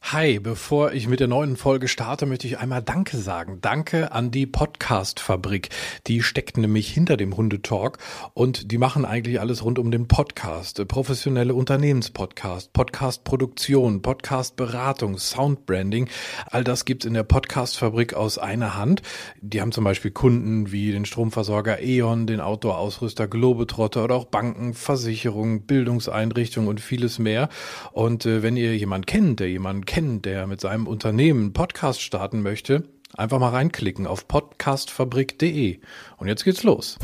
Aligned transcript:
Hi, 0.00 0.38
bevor 0.38 0.92
ich 0.92 1.06
mit 1.06 1.20
der 1.20 1.28
neuen 1.28 1.58
Folge 1.58 1.86
starte, 1.86 2.24
möchte 2.24 2.46
ich 2.46 2.58
einmal 2.58 2.82
Danke 2.82 3.18
sagen. 3.18 3.58
Danke 3.60 4.10
an 4.10 4.30
die 4.30 4.46
Podcast-Fabrik. 4.46 5.68
Die 6.06 6.22
steckt 6.22 6.56
nämlich 6.56 6.88
hinter 6.88 7.18
dem 7.18 7.36
Hundetalk 7.36 7.98
und 8.32 8.72
die 8.72 8.78
machen 8.78 9.04
eigentlich 9.04 9.38
alles 9.38 9.62
rund 9.62 9.78
um 9.78 9.90
den 9.90 10.08
Podcast. 10.08 10.88
Professionelle 10.88 11.54
Unternehmenspodcast, 11.54 12.72
Podcast-Produktion, 12.72 14.00
Podcast-Beratung, 14.00 15.18
Soundbranding. 15.18 16.08
All 16.46 16.64
das 16.64 16.86
gibt's 16.86 17.04
in 17.04 17.12
der 17.12 17.24
Podcast-Fabrik 17.24 18.14
aus 18.14 18.38
einer 18.38 18.76
Hand. 18.76 19.02
Die 19.42 19.60
haben 19.60 19.72
zum 19.72 19.84
Beispiel 19.84 20.12
Kunden 20.12 20.72
wie 20.72 20.90
den 20.90 21.04
Stromversorger 21.04 21.82
E.ON, 21.82 22.26
den 22.26 22.40
Outdoor-Ausrüster 22.40 23.28
Globetrotter 23.28 24.04
oder 24.04 24.14
auch 24.14 24.26
Banken, 24.26 24.72
Versicherungen, 24.72 25.66
Bildungseinrichtungen 25.66 26.70
und 26.70 26.80
vieles 26.80 27.18
mehr. 27.18 27.50
Und 27.92 28.24
äh, 28.24 28.42
wenn 28.42 28.56
ihr 28.56 28.74
jemanden 28.74 29.04
kennt, 29.04 29.40
der 29.40 29.50
jemanden 29.50 29.84
kennt, 29.88 30.26
der 30.26 30.46
mit 30.46 30.60
seinem 30.60 30.86
Unternehmen 30.86 31.54
Podcast 31.54 32.02
starten 32.02 32.42
möchte, 32.42 32.84
einfach 33.16 33.38
mal 33.38 33.48
reinklicken 33.48 34.06
auf 34.06 34.28
podcastfabrik.de. 34.28 35.80
Und 36.18 36.28
jetzt 36.28 36.44
geht's 36.44 36.62
los. 36.62 36.98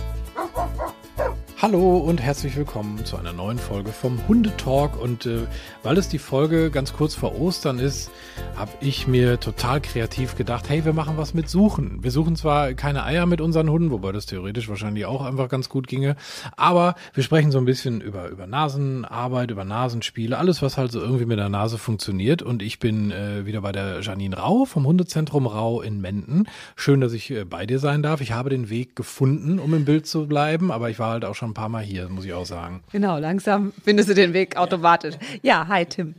Hallo 1.62 1.98
und 1.98 2.20
herzlich 2.20 2.56
willkommen 2.56 3.04
zu 3.04 3.16
einer 3.16 3.32
neuen 3.32 3.58
Folge 3.58 3.92
vom 3.92 4.18
Hundetalk. 4.26 5.00
Und 5.00 5.24
äh, 5.24 5.46
weil 5.84 5.96
es 5.96 6.08
die 6.08 6.18
Folge 6.18 6.68
ganz 6.70 6.92
kurz 6.92 7.14
vor 7.14 7.40
Ostern 7.40 7.78
ist, 7.78 8.10
habe 8.56 8.72
ich 8.80 9.06
mir 9.06 9.38
total 9.38 9.80
kreativ 9.80 10.36
gedacht, 10.36 10.68
hey, 10.68 10.84
wir 10.84 10.92
machen 10.92 11.16
was 11.16 11.32
mit 11.32 11.48
Suchen. 11.48 12.02
Wir 12.02 12.10
suchen 12.10 12.34
zwar 12.34 12.74
keine 12.74 13.04
Eier 13.04 13.26
mit 13.26 13.40
unseren 13.40 13.70
Hunden, 13.70 13.92
wobei 13.92 14.10
das 14.10 14.26
theoretisch 14.26 14.68
wahrscheinlich 14.68 15.06
auch 15.06 15.24
einfach 15.24 15.48
ganz 15.48 15.68
gut 15.68 15.86
ginge, 15.86 16.16
aber 16.56 16.96
wir 17.14 17.22
sprechen 17.22 17.52
so 17.52 17.58
ein 17.58 17.64
bisschen 17.64 18.00
über, 18.00 18.28
über 18.28 18.48
Nasenarbeit, 18.48 19.50
über 19.52 19.64
Nasenspiele, 19.64 20.36
alles, 20.36 20.60
was 20.60 20.76
halt 20.76 20.90
so 20.90 21.00
irgendwie 21.00 21.24
mit 21.26 21.38
der 21.38 21.48
Nase 21.48 21.78
funktioniert. 21.78 22.42
Und 22.42 22.62
ich 22.62 22.80
bin 22.80 23.12
äh, 23.12 23.46
wieder 23.46 23.60
bei 23.60 23.72
der 23.72 24.00
Janine 24.00 24.38
Rau 24.38 24.64
vom 24.64 24.86
Hundezentrum 24.86 25.46
Rau 25.46 25.82
in 25.82 26.00
Menden. 26.00 26.48
Schön, 26.74 27.00
dass 27.00 27.12
ich 27.12 27.30
äh, 27.30 27.44
bei 27.44 27.64
dir 27.64 27.78
sein 27.78 28.02
darf. 28.02 28.20
Ich 28.20 28.32
habe 28.32 28.50
den 28.50 28.70
Weg 28.70 28.96
gefunden, 28.96 29.60
um 29.60 29.72
im 29.72 29.84
Bild 29.84 30.06
zu 30.06 30.26
bleiben, 30.26 30.72
aber 30.72 30.90
ich 30.90 30.98
war 30.98 31.10
halt 31.10 31.24
auch 31.24 31.34
schon 31.34 31.43
ein 31.44 31.54
paar 31.54 31.68
Mal 31.68 31.82
hier, 31.82 32.08
muss 32.08 32.24
ich 32.24 32.32
auch 32.32 32.46
sagen. 32.46 32.82
Genau, 32.92 33.18
langsam 33.18 33.72
findest 33.84 34.08
du 34.08 34.14
den 34.14 34.32
Weg 34.32 34.56
automatisch. 34.56 35.14
Ja, 35.42 35.66
hi 35.68 35.84
Tim. 35.86 36.14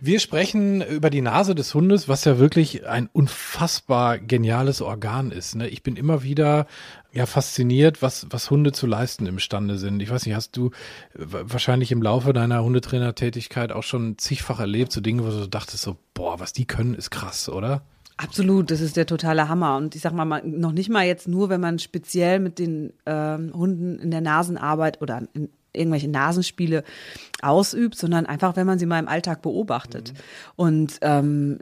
Wir 0.00 0.20
sprechen 0.20 0.80
über 0.80 1.10
die 1.10 1.20
Nase 1.20 1.54
des 1.54 1.74
Hundes, 1.74 2.08
was 2.08 2.24
ja 2.24 2.38
wirklich 2.38 2.86
ein 2.86 3.10
unfassbar 3.12 4.18
geniales 4.18 4.80
Organ 4.80 5.30
ist. 5.30 5.54
Ne? 5.54 5.68
Ich 5.68 5.82
bin 5.82 5.96
immer 5.96 6.22
wieder 6.22 6.66
ja 7.12 7.26
fasziniert, 7.26 8.00
was, 8.00 8.26
was 8.30 8.50
Hunde 8.50 8.72
zu 8.72 8.86
leisten 8.86 9.26
imstande 9.26 9.76
sind. 9.76 10.00
Ich 10.00 10.10
weiß 10.10 10.24
nicht, 10.24 10.34
hast 10.34 10.56
du 10.56 10.70
wahrscheinlich 11.14 11.92
im 11.92 12.00
Laufe 12.00 12.32
deiner 12.32 12.64
Hundetrainertätigkeit 12.64 13.70
auch 13.70 13.82
schon 13.82 14.16
zigfach 14.16 14.60
erlebt, 14.60 14.92
so 14.92 15.02
Dinge, 15.02 15.24
wo 15.24 15.30
du 15.30 15.46
dachtest 15.46 15.82
so, 15.82 15.98
boah, 16.14 16.40
was 16.40 16.54
die 16.54 16.64
können, 16.64 16.94
ist 16.94 17.10
krass, 17.10 17.50
oder? 17.50 17.82
Absolut, 18.16 18.70
das 18.70 18.80
ist 18.80 18.96
der 18.96 19.06
totale 19.06 19.48
Hammer. 19.48 19.76
Und 19.76 19.94
ich 19.94 20.02
sag 20.02 20.12
mal, 20.12 20.42
noch 20.44 20.72
nicht 20.72 20.90
mal 20.90 21.06
jetzt 21.06 21.28
nur, 21.28 21.48
wenn 21.48 21.60
man 21.60 21.78
speziell 21.78 22.40
mit 22.40 22.58
den 22.58 22.92
ähm, 23.06 23.52
Hunden 23.54 23.98
in 23.98 24.10
der 24.10 24.20
Nasenarbeit 24.20 25.00
oder 25.00 25.22
in 25.34 25.48
irgendwelche 25.74 26.08
Nasenspiele 26.08 26.84
ausübt, 27.40 27.96
sondern 27.96 28.26
einfach, 28.26 28.56
wenn 28.56 28.66
man 28.66 28.78
sie 28.78 28.86
mal 28.86 28.98
im 28.98 29.08
Alltag 29.08 29.42
beobachtet. 29.42 30.12
Mhm. 30.12 30.16
Und 30.56 30.98
ähm, 31.00 31.58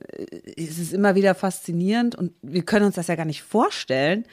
es 0.56 0.78
ist 0.78 0.93
immer 0.93 1.15
wieder 1.15 1.34
faszinierend 1.34 2.16
und 2.16 2.33
wir 2.43 2.62
können 2.62 2.87
uns 2.87 2.97
das 2.97 3.06
ja 3.06 3.15
gar 3.15 3.25
nicht 3.25 3.43
vorstellen, 3.43 4.25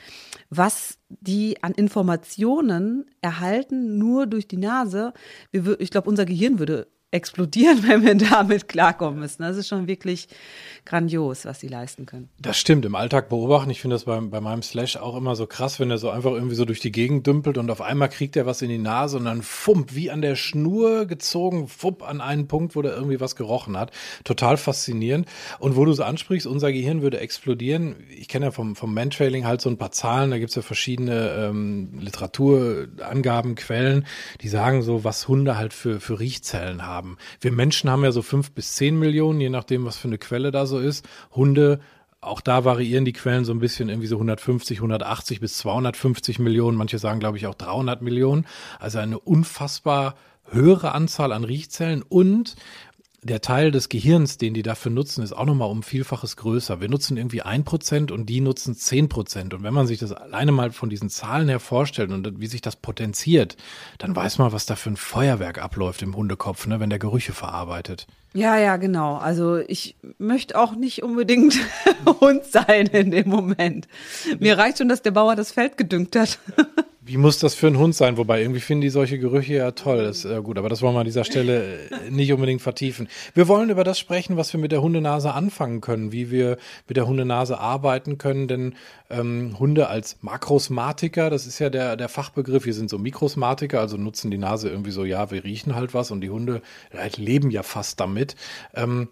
was 0.49 0.97
die 1.09 1.61
an 1.63 1.73
Informationen 1.73 3.05
erhalten, 3.21 3.97
nur 3.97 4.27
durch 4.27 4.47
die 4.47 4.57
Nase. 4.57 5.13
Ich 5.51 5.91
glaube, 5.91 6.09
unser 6.09 6.25
Gehirn 6.25 6.59
würde 6.59 6.87
explodieren, 7.11 7.83
wenn 7.87 8.03
wir 8.03 8.15
damit 8.15 8.67
klarkommen 8.67 9.19
müssen. 9.19 9.41
Das 9.43 9.57
ist 9.57 9.67
schon 9.67 9.87
wirklich 9.87 10.27
grandios, 10.85 11.45
was 11.45 11.59
sie 11.59 11.67
leisten 11.67 12.05
können. 12.05 12.29
Das 12.39 12.57
stimmt, 12.57 12.85
im 12.85 12.95
Alltag 12.95 13.29
beobachten. 13.29 13.69
Ich 13.69 13.81
finde 13.81 13.95
das 13.95 14.05
bei, 14.05 14.19
bei 14.19 14.41
meinem 14.41 14.61
Slash 14.61 14.97
auch 14.97 15.15
immer 15.15 15.35
so 15.35 15.45
krass, 15.45 15.79
wenn 15.79 15.91
er 15.91 15.97
so 15.97 16.09
einfach 16.09 16.31
irgendwie 16.31 16.55
so 16.55 16.65
durch 16.65 16.79
die 16.79 16.91
Gegend 16.91 17.27
dümpelt 17.27 17.57
und 17.57 17.69
auf 17.69 17.81
einmal 17.81 18.09
kriegt 18.09 18.35
er 18.35 18.45
was 18.45 18.61
in 18.61 18.69
die 18.69 18.77
Nase 18.77 19.17
und 19.17 19.25
dann 19.25 19.41
fump, 19.41 19.95
wie 19.95 20.11
an 20.11 20.21
der 20.21 20.35
Schnur 20.35 21.05
gezogen, 21.05 21.67
fupp, 21.67 22.03
an 22.03 22.21
einen 22.21 22.47
Punkt, 22.47 22.75
wo 22.75 22.81
der 22.81 22.95
irgendwie 22.95 23.19
was 23.19 23.35
gerochen 23.35 23.77
hat. 23.77 23.91
Total 24.23 24.57
faszinierend. 24.57 25.27
Und 25.59 25.75
wo 25.75 25.85
du 25.85 25.91
es 25.91 25.99
ansprichst, 25.99 26.47
unser 26.47 26.71
Gehirn 26.71 27.01
würde 27.01 27.19
explodieren. 27.19 27.95
Ich 28.09 28.27
kenne 28.27 28.47
ja 28.47 28.51
vom, 28.51 28.75
vom 28.75 28.93
Mantrailing 28.93 29.45
halt 29.45 29.61
so 29.61 29.69
ein 29.69 29.77
paar 29.77 29.91
Zahlen, 29.91 30.31
da 30.31 30.39
gibt 30.39 30.49
es 30.49 30.55
ja 30.55 30.61
verschiedene 30.61 31.29
ähm, 31.37 31.99
Literaturangaben, 31.99 33.55
Quellen, 33.55 34.05
die 34.41 34.49
sagen 34.49 34.81
so, 34.81 35.03
was 35.03 35.27
Hunde 35.27 35.57
halt 35.57 35.73
für, 35.73 35.99
für 35.99 36.19
Riechzellen 36.19 36.85
haben. 36.85 36.96
Wir 37.41 37.51
Menschen 37.51 37.89
haben 37.89 38.03
ja 38.03 38.11
so 38.11 38.21
fünf 38.21 38.51
bis 38.51 38.73
zehn 38.73 38.97
Millionen, 38.97 39.39
je 39.41 39.49
nachdem, 39.49 39.85
was 39.85 39.97
für 39.97 40.07
eine 40.07 40.17
Quelle 40.17 40.51
da 40.51 40.65
so 40.65 40.79
ist. 40.79 41.07
Hunde, 41.31 41.79
auch 42.21 42.41
da 42.41 42.65
variieren 42.65 43.05
die 43.05 43.13
Quellen 43.13 43.45
so 43.45 43.53
ein 43.53 43.59
bisschen, 43.59 43.89
irgendwie 43.89 44.07
so 44.07 44.15
150, 44.15 44.79
180 44.79 45.39
bis 45.39 45.57
250 45.57 46.39
Millionen. 46.39 46.77
Manche 46.77 46.99
sagen, 46.99 47.19
glaube 47.19 47.37
ich, 47.37 47.47
auch 47.47 47.55
300 47.55 48.01
Millionen. 48.01 48.45
Also 48.79 48.99
eine 48.99 49.19
unfassbar 49.19 50.15
höhere 50.49 50.93
Anzahl 50.93 51.31
an 51.31 51.43
Riechzellen 51.43 52.01
und 52.01 52.55
der 53.27 53.41
Teil 53.41 53.71
des 53.71 53.89
Gehirns, 53.89 54.37
den 54.37 54.53
die 54.53 54.63
dafür 54.63 54.91
nutzen, 54.91 55.23
ist 55.23 55.33
auch 55.33 55.45
nochmal 55.45 55.69
um 55.69 55.83
Vielfaches 55.83 56.35
größer. 56.35 56.81
Wir 56.81 56.89
nutzen 56.89 57.17
irgendwie 57.17 57.43
ein 57.43 57.63
Prozent 57.63 58.11
und 58.11 58.25
die 58.25 58.41
nutzen 58.41 58.75
zehn 58.75 59.09
Prozent. 59.09 59.53
Und 59.53 59.63
wenn 59.63 59.73
man 59.73 59.85
sich 59.85 59.99
das 59.99 60.11
alleine 60.11 60.51
mal 60.51 60.71
von 60.71 60.89
diesen 60.89 61.09
Zahlen 61.09 61.47
her 61.47 61.59
vorstellt 61.59 62.11
und 62.11 62.41
wie 62.41 62.47
sich 62.47 62.61
das 62.61 62.75
potenziert, 62.75 63.55
dann 63.99 64.15
weiß 64.15 64.39
man, 64.39 64.51
was 64.51 64.65
da 64.65 64.75
für 64.75 64.89
ein 64.89 64.97
Feuerwerk 64.97 65.61
abläuft 65.61 66.01
im 66.01 66.15
Hundekopf, 66.15 66.65
ne, 66.65 66.79
wenn 66.79 66.89
der 66.89 66.99
Gerüche 66.99 67.33
verarbeitet. 67.33 68.07
Ja, 68.33 68.57
ja, 68.57 68.77
genau. 68.77 69.15
Also 69.15 69.57
ich 69.57 69.95
möchte 70.17 70.57
auch 70.57 70.75
nicht 70.75 71.03
unbedingt 71.03 71.57
Hund 72.19 72.45
sein 72.45 72.87
in 72.87 73.11
dem 73.11 73.29
Moment. 73.29 73.87
Mir 74.39 74.57
reicht 74.57 74.79
schon, 74.79 74.89
dass 74.89 75.01
der 75.01 75.11
Bauer 75.11 75.35
das 75.35 75.51
Feld 75.51 75.77
gedüngt 75.77 76.15
hat. 76.15 76.39
Wie 77.07 77.15
muss 77.15 77.39
das 77.39 77.55
für 77.55 77.67
einen 77.67 77.77
Hund 77.77 77.95
sein? 77.95 78.17
Wobei 78.17 78.41
irgendwie 78.41 78.59
finden 78.59 78.81
die 78.81 78.89
solche 78.89 79.17
Gerüche 79.17 79.53
ja 79.53 79.71
toll. 79.71 80.03
Das 80.03 80.25
ist 80.25 80.25
äh, 80.25 80.41
gut, 80.41 80.57
aber 80.57 80.67
das 80.67 80.81
wollen 80.81 80.93
wir 80.93 80.99
an 80.99 81.05
dieser 81.05 81.23
Stelle 81.23 81.89
äh, 81.89 82.11
nicht 82.11 82.33
unbedingt 82.33 82.61
vertiefen. 82.61 83.07
Wir 83.33 83.47
wollen 83.47 83.69
über 83.69 83.85
das 83.85 83.97
sprechen, 83.97 84.35
was 84.35 84.51
wir 84.51 84.59
mit 84.59 84.73
der 84.73 84.81
Hundenase 84.81 85.33
anfangen 85.33 85.79
können, 85.79 86.11
wie 86.11 86.31
wir 86.31 86.57
mit 86.85 86.97
der 86.97 87.07
Hundenase 87.07 87.59
arbeiten 87.59 88.17
können, 88.17 88.49
denn 88.49 88.75
ähm, 89.09 89.55
Hunde 89.57 89.87
als 89.87 90.17
Makrosmatiker, 90.19 91.29
das 91.29 91.47
ist 91.47 91.59
ja 91.59 91.69
der, 91.69 91.95
der 91.95 92.09
Fachbegriff, 92.09 92.65
wir 92.65 92.73
sind 92.73 92.89
so 92.89 92.97
Mikrosmatiker, 92.97 93.79
also 93.79 93.95
nutzen 93.95 94.29
die 94.29 94.37
Nase 94.37 94.69
irgendwie 94.69 94.91
so, 94.91 95.05
ja, 95.05 95.31
wir 95.31 95.45
riechen 95.45 95.75
halt 95.75 95.93
was 95.93 96.11
und 96.11 96.19
die 96.19 96.29
Hunde 96.29 96.61
halt 96.93 97.17
leben 97.17 97.51
ja 97.51 97.63
fast 97.63 98.01
damit. 98.01 98.35
Ähm, 98.75 99.07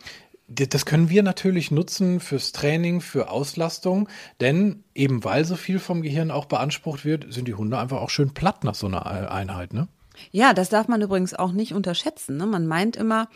das 0.47 0.86
können 0.86 1.09
wir 1.09 1.24
natürlich 1.24 1.71
nutzen 1.71 2.19
fürs 2.19 2.51
Training, 2.51 3.01
für 3.01 3.30
Auslastung, 3.30 4.07
denn 4.39 4.83
eben 4.94 5.24
weil 5.24 5.45
so 5.45 5.56
viel 5.56 5.80
vom 5.80 6.01
Gehirn 6.01 6.31
auch 6.31 6.45
beansprucht 6.45 7.03
wird, 7.03 7.33
sind 7.33 7.47
die 7.47 7.56
Hunde 7.56 7.80
einfach 7.80 8.01
auch 8.01 8.09
schön 8.09 8.33
platt 8.33 8.63
nach 8.63 8.75
so 8.75 8.88
einer 8.88 9.31
Einheit, 9.31 9.74
ne? 9.74 9.88
Ja, 10.31 10.53
das 10.53 10.69
darf 10.69 10.88
man 10.88 11.01
übrigens 11.01 11.33
auch 11.33 11.51
nicht 11.51 11.74
unterschätzen. 11.74 12.38
Ne? 12.38 12.45
Man 12.45 12.68
meint 12.68 12.95
immer, 12.95 13.27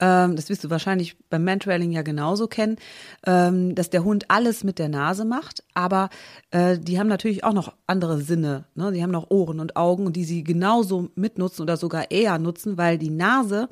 ähm, 0.00 0.36
das 0.36 0.48
wirst 0.48 0.64
du 0.64 0.70
wahrscheinlich 0.70 1.16
beim 1.30 1.44
Mantrailing 1.44 1.92
ja 1.92 2.02
genauso 2.02 2.48
kennen, 2.48 2.76
ähm, 3.24 3.74
dass 3.74 3.90
der 3.90 4.04
Hund 4.04 4.26
alles 4.28 4.64
mit 4.64 4.78
der 4.78 4.88
Nase 4.88 5.24
macht, 5.24 5.64
aber 5.74 6.10
äh, 6.50 6.78
die 6.78 6.98
haben 6.98 7.06
natürlich 7.08 7.44
auch 7.44 7.52
noch 7.52 7.74
andere 7.86 8.20
Sinne. 8.20 8.64
Ne? 8.74 8.92
Die 8.92 9.02
haben 9.02 9.10
noch 9.10 9.30
Ohren 9.30 9.60
und 9.60 9.76
Augen, 9.76 10.12
die 10.12 10.24
sie 10.24 10.44
genauso 10.44 11.10
mitnutzen 11.14 11.62
oder 11.62 11.76
sogar 11.76 12.10
eher 12.10 12.38
nutzen, 12.38 12.76
weil 12.76 12.98
die 12.98 13.10
Nase 13.10 13.68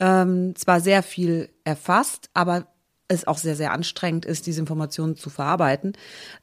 ähm, 0.00 0.54
zwar 0.56 0.80
sehr 0.80 1.02
viel 1.02 1.50
erfasst, 1.64 2.30
aber 2.34 2.66
es 3.10 3.26
auch 3.26 3.38
sehr, 3.38 3.56
sehr 3.56 3.72
anstrengend 3.72 4.24
ist, 4.24 4.46
diese 4.46 4.60
Informationen 4.60 5.16
zu 5.16 5.30
verarbeiten. 5.30 5.94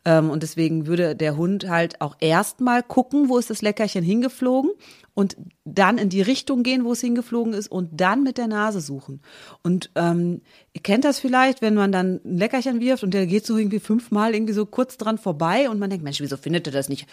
Ähm, 0.05 0.29
und 0.29 0.43
deswegen 0.43 0.85
würde 0.85 1.15
der 1.15 1.37
Hund 1.37 1.69
halt 1.69 2.01
auch 2.01 2.17
erstmal 2.19 2.83
gucken, 2.83 3.29
wo 3.29 3.37
ist 3.37 3.49
das 3.49 3.61
Leckerchen 3.61 4.03
hingeflogen 4.03 4.71
und 5.13 5.37
dann 5.63 5.97
in 5.97 6.09
die 6.09 6.21
Richtung 6.21 6.63
gehen, 6.63 6.83
wo 6.83 6.91
es 6.91 7.01
hingeflogen 7.01 7.53
ist 7.53 7.71
und 7.71 8.01
dann 8.01 8.21
mit 8.21 8.37
der 8.37 8.47
Nase 8.47 8.81
suchen. 8.81 9.21
Und 9.63 9.89
ähm, 9.95 10.41
ihr 10.73 10.81
kennt 10.81 11.05
das 11.05 11.19
vielleicht, 11.19 11.61
wenn 11.61 11.73
man 11.73 11.91
dann 11.91 12.19
ein 12.23 12.37
Leckerchen 12.37 12.81
wirft 12.81 13.03
und 13.03 13.13
der 13.13 13.25
geht 13.25 13.45
so 13.45 13.57
irgendwie 13.57 13.79
fünfmal 13.79 14.35
irgendwie 14.35 14.53
so 14.53 14.65
kurz 14.65 14.97
dran 14.97 15.17
vorbei 15.17 15.69
und 15.69 15.79
man 15.79 15.89
denkt, 15.89 16.03
Mensch, 16.03 16.19
wieso 16.19 16.35
findet 16.35 16.67
er 16.67 16.73
das 16.73 16.89
nicht? 16.89 17.07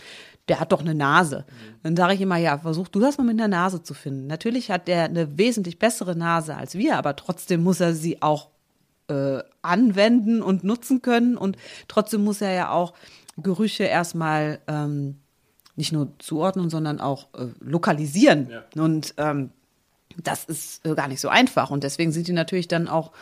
Der 0.49 0.59
hat 0.59 0.73
doch 0.73 0.81
eine 0.81 0.95
Nase. 0.95 1.47
Mhm. 1.49 1.79
Dann 1.85 1.97
sage 1.97 2.15
ich 2.15 2.21
immer, 2.21 2.37
ja, 2.37 2.59
versuch 2.59 2.89
du 2.89 2.99
das 2.99 3.19
mal 3.19 3.25
mit 3.25 3.39
der 3.39 3.49
Nase 3.49 3.83
zu 3.83 3.95
finden. 3.95 4.27
Natürlich 4.27 4.71
hat 4.71 4.89
der 4.89 5.05
eine 5.05 5.39
wesentlich 5.39 5.79
bessere 5.79 6.17
Nase 6.17 6.57
als 6.57 6.75
wir, 6.75 6.99
aber 6.99 7.15
trotzdem 7.15 7.63
muss 7.63 7.81
er 7.81 7.95
sie 7.95 8.21
auch 8.21 8.51
äh, 9.09 9.43
anwenden 9.63 10.43
und 10.43 10.65
nutzen 10.65 11.03
können. 11.03 11.37
Und 11.37 11.57
trotzdem 11.89 12.25
muss 12.25 12.41
er 12.41 12.53
ja 12.53 12.71
auch 12.71 12.95
Gerüche 13.37 13.85
erstmal 13.85 14.61
ähm, 14.67 15.17
nicht 15.77 15.93
nur 15.93 16.13
zuordnen, 16.19 16.71
sondern 16.71 17.01
auch 17.01 17.29
äh, 17.35 17.47
lokalisieren. 17.61 18.49
Ja. 18.51 18.83
Und 18.83 19.15
ähm, 19.17 19.51
das 20.23 20.45
ist 20.45 20.87
äh, 20.87 20.95
gar 20.95 21.09
nicht 21.09 21.21
so 21.21 21.29
einfach. 21.29 21.71
Und 21.71 21.85
deswegen 21.85 22.13
sind 22.13 22.29
die 22.29 22.33
natürlich 22.33 22.69
dann 22.69 22.89
auch 22.89 23.13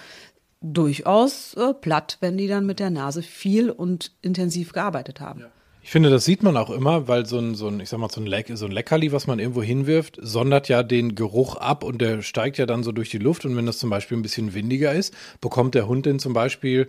durchaus 0.60 1.54
äh, 1.54 1.74
platt, 1.74 2.18
wenn 2.20 2.36
die 2.36 2.48
dann 2.48 2.66
mit 2.66 2.78
der 2.78 2.90
Nase 2.90 3.22
viel 3.22 3.70
und 3.70 4.12
intensiv 4.20 4.72
gearbeitet 4.72 5.20
haben. 5.20 5.40
Ja. 5.40 5.46
Ich 5.84 5.90
finde, 5.90 6.10
das 6.10 6.24
sieht 6.24 6.44
man 6.44 6.56
auch 6.56 6.70
immer, 6.70 7.08
weil 7.08 7.26
so 7.26 7.38
ein, 7.38 7.56
so 7.56 7.66
ein 7.66 7.80
ich 7.80 7.88
sag 7.88 7.98
mal, 7.98 8.08
so 8.08 8.20
ein, 8.20 8.26
Leck, 8.26 8.46
so 8.54 8.66
ein 8.66 8.70
Leckerli, 8.70 9.10
was 9.10 9.26
man 9.26 9.40
irgendwo 9.40 9.62
hinwirft, 9.62 10.16
sondert 10.22 10.68
ja 10.68 10.84
den 10.84 11.16
Geruch 11.16 11.56
ab 11.56 11.82
und 11.82 12.00
der 12.00 12.22
steigt 12.22 12.56
ja 12.58 12.66
dann 12.66 12.84
so 12.84 12.92
durch 12.92 13.10
die 13.10 13.18
Luft. 13.18 13.44
Und 13.44 13.56
wenn 13.56 13.66
das 13.66 13.78
zum 13.78 13.90
Beispiel 13.90 14.16
ein 14.16 14.22
bisschen 14.22 14.54
windiger 14.54 14.92
ist, 14.92 15.12
bekommt 15.40 15.74
der 15.74 15.88
Hund 15.88 16.06
den 16.06 16.20
zum 16.20 16.34
Beispiel 16.34 16.88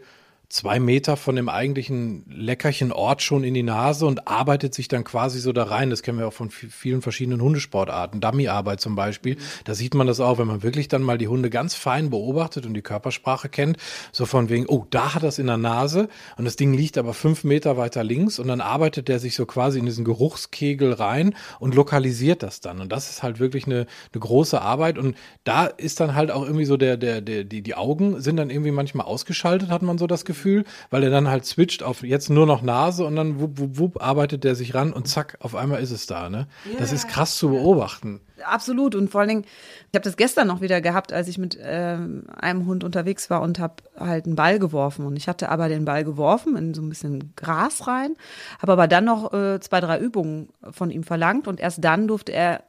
zwei 0.54 0.80
Meter 0.80 1.18
von 1.18 1.36
dem 1.36 1.50
eigentlichen 1.50 2.26
leckerchen 2.30 2.92
Ort 2.92 3.24
schon 3.24 3.44
in 3.44 3.56
die 3.56 3.64
Nase 3.64 4.06
und 4.06 4.28
arbeitet 4.28 4.76
sich 4.76 4.88
dann 4.88 5.04
quasi 5.04 5.40
so 5.40 5.52
da 5.52 5.64
rein. 5.64 5.90
Das 5.90 6.04
kennen 6.04 6.20
wir 6.20 6.28
auch 6.28 6.34
von 6.34 6.52
vielen 6.52 7.02
verschiedenen 7.02 7.42
Hundesportarten. 7.42 8.22
Dummyarbeit 8.22 8.80
zum 8.80 8.94
Beispiel. 8.94 9.38
Da 9.64 9.74
sieht 9.74 9.96
man 9.96 10.06
das 10.06 10.20
auch, 10.20 10.38
wenn 10.38 10.46
man 10.46 10.62
wirklich 10.62 10.88
dann 10.90 11.02
mal 11.02 11.18
die 11.18 11.28
Hunde 11.28 11.50
ganz 11.50 11.74
fein 11.74 12.12
beobachtet 12.12 12.68
und 12.68 12.76
die 12.76 12.84
Körpersprache 12.84 13.50
kennt. 13.50 13.78
So 14.12 14.28
von 14.28 14.50
wegen, 14.50 14.68
oh, 14.68 14.86
da 14.92 15.16
hat 15.16 15.24
das 15.24 15.40
in 15.40 15.48
der 15.48 15.58
Nase 15.58 16.08
und 16.38 16.46
das 16.46 16.56
Ding 16.56 16.72
liegt 16.76 17.00
aber 17.00 17.16
fünf 17.16 17.44
Meter 17.44 17.76
weiter 17.76 18.04
links 18.04 18.38
und 18.38 18.48
dann 18.48 18.62
arbeitet 18.62 19.08
der 19.08 19.18
sich 19.18 19.36
so 19.36 19.48
quasi 19.48 19.80
in 19.80 19.88
diesen 19.88 20.06
Geruchskegel 20.06 20.94
rein 20.94 21.34
und 21.60 21.74
lokalisiert 21.74 22.44
das 22.44 22.62
dann. 22.62 22.80
Und 22.80 22.92
das 22.92 23.10
ist 23.10 23.24
halt 23.24 23.40
wirklich 23.40 23.66
eine, 23.66 23.88
eine 24.14 24.20
große 24.20 24.62
Arbeit 24.62 25.00
und 25.00 25.18
da 25.46 25.66
ist 25.66 26.00
dann 26.00 26.14
halt 26.14 26.30
auch 26.30 26.44
irgendwie 26.44 26.66
so 26.66 26.78
der, 26.78 26.96
der, 26.98 27.22
der, 27.22 27.44
die, 27.44 27.64
die 27.64 27.74
Augen 27.74 28.22
sind 28.22 28.38
dann 28.38 28.52
irgendwie 28.52 28.72
manchmal 28.72 29.08
ausgeschaltet, 29.08 29.70
hat 29.70 29.82
man 29.82 29.98
so 29.98 30.06
das 30.06 30.26
Gefühl. 30.26 30.43
Gefühl, 30.44 30.66
weil 30.90 31.04
er 31.04 31.10
dann 31.10 31.30
halt 31.30 31.46
switcht 31.46 31.84
auf 31.84 32.04
jetzt 32.04 32.30
nur 32.30 32.46
noch 32.46 32.62
Nase 32.62 33.06
und 33.06 33.16
dann 33.16 33.40
wupp, 33.40 33.60
wupp, 33.60 33.78
wupp 33.78 34.04
arbeitet 34.04 34.44
der 34.44 34.56
sich 34.56 34.76
ran 34.76 34.92
und 34.92 35.08
zack, 35.08 35.38
auf 35.40 35.56
einmal 35.56 35.82
ist 35.82 35.92
es 35.92 36.06
da. 36.06 36.30
Ne? 36.30 36.48
Yeah. 36.66 36.80
Das 36.80 36.92
ist 36.92 37.08
krass 37.08 37.38
zu 37.38 37.50
beobachten. 37.50 38.20
Absolut 38.44 38.94
und 38.96 39.10
vor 39.10 39.22
allen 39.22 39.30
Dingen, 39.30 39.46
ich 39.46 39.96
habe 39.96 40.04
das 40.04 40.18
gestern 40.18 40.48
noch 40.48 40.60
wieder 40.60 40.82
gehabt, 40.82 41.14
als 41.14 41.30
ich 41.30 41.38
mit 41.38 41.58
ähm, 41.62 42.26
einem 42.36 42.66
Hund 42.66 42.84
unterwegs 42.84 43.30
war 43.30 43.42
und 43.42 43.58
habe 43.58 43.76
halt 43.98 44.26
einen 44.26 44.36
Ball 44.36 44.60
geworfen 44.60 45.06
und 45.06 45.16
ich 45.16 45.30
hatte 45.30 45.48
aber 45.48 45.70
den 45.70 45.86
Ball 45.86 46.04
geworfen 46.04 46.58
in 46.58 46.74
so 46.74 46.82
ein 46.82 46.90
bisschen 46.90 47.34
Gras 47.38 47.88
rein, 47.88 48.16
habe 48.62 48.74
aber 48.74 48.90
dann 48.90 49.06
noch 49.06 49.32
äh, 49.32 49.62
zwei, 49.62 49.80
drei 49.80 50.00
Übungen 50.00 50.50
von 50.72 50.92
ihm 50.92 51.04
verlangt 51.04 51.48
und 51.48 51.62
erst 51.62 51.82
dann 51.86 52.10
durfte 52.10 52.34
er 52.34 52.64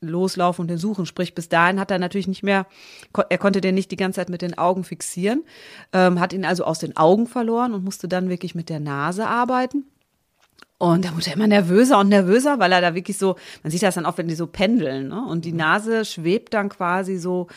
loslaufen 0.00 0.62
und 0.62 0.68
den 0.68 0.78
suchen. 0.78 1.06
Sprich, 1.06 1.34
bis 1.34 1.48
dahin 1.48 1.78
hat 1.78 1.90
er 1.90 1.98
natürlich 1.98 2.28
nicht 2.28 2.42
mehr, 2.42 2.66
er 3.28 3.38
konnte 3.38 3.60
den 3.60 3.74
nicht 3.74 3.90
die 3.90 3.96
ganze 3.96 4.16
Zeit 4.16 4.28
mit 4.28 4.42
den 4.42 4.56
Augen 4.56 4.84
fixieren, 4.84 5.44
ähm, 5.92 6.20
hat 6.20 6.32
ihn 6.32 6.44
also 6.44 6.64
aus 6.64 6.78
den 6.78 6.96
Augen 6.96 7.26
verloren 7.26 7.74
und 7.74 7.84
musste 7.84 8.08
dann 8.08 8.28
wirklich 8.28 8.54
mit 8.54 8.68
der 8.68 8.80
Nase 8.80 9.26
arbeiten. 9.26 9.84
Und 10.78 11.04
da 11.04 11.14
wurde 11.14 11.26
er 11.26 11.34
immer 11.34 11.46
nervöser 11.46 11.98
und 11.98 12.08
nervöser, 12.08 12.58
weil 12.58 12.72
er 12.72 12.80
da 12.80 12.94
wirklich 12.94 13.18
so, 13.18 13.36
man 13.62 13.70
sieht 13.70 13.82
das 13.82 13.96
dann 13.96 14.06
auch, 14.06 14.16
wenn 14.16 14.28
die 14.28 14.34
so 14.34 14.46
pendeln, 14.46 15.08
ne? 15.08 15.26
Und 15.26 15.44
die 15.44 15.52
Nase 15.52 16.06
schwebt 16.06 16.54
dann 16.54 16.70
quasi 16.70 17.18
so, 17.18 17.48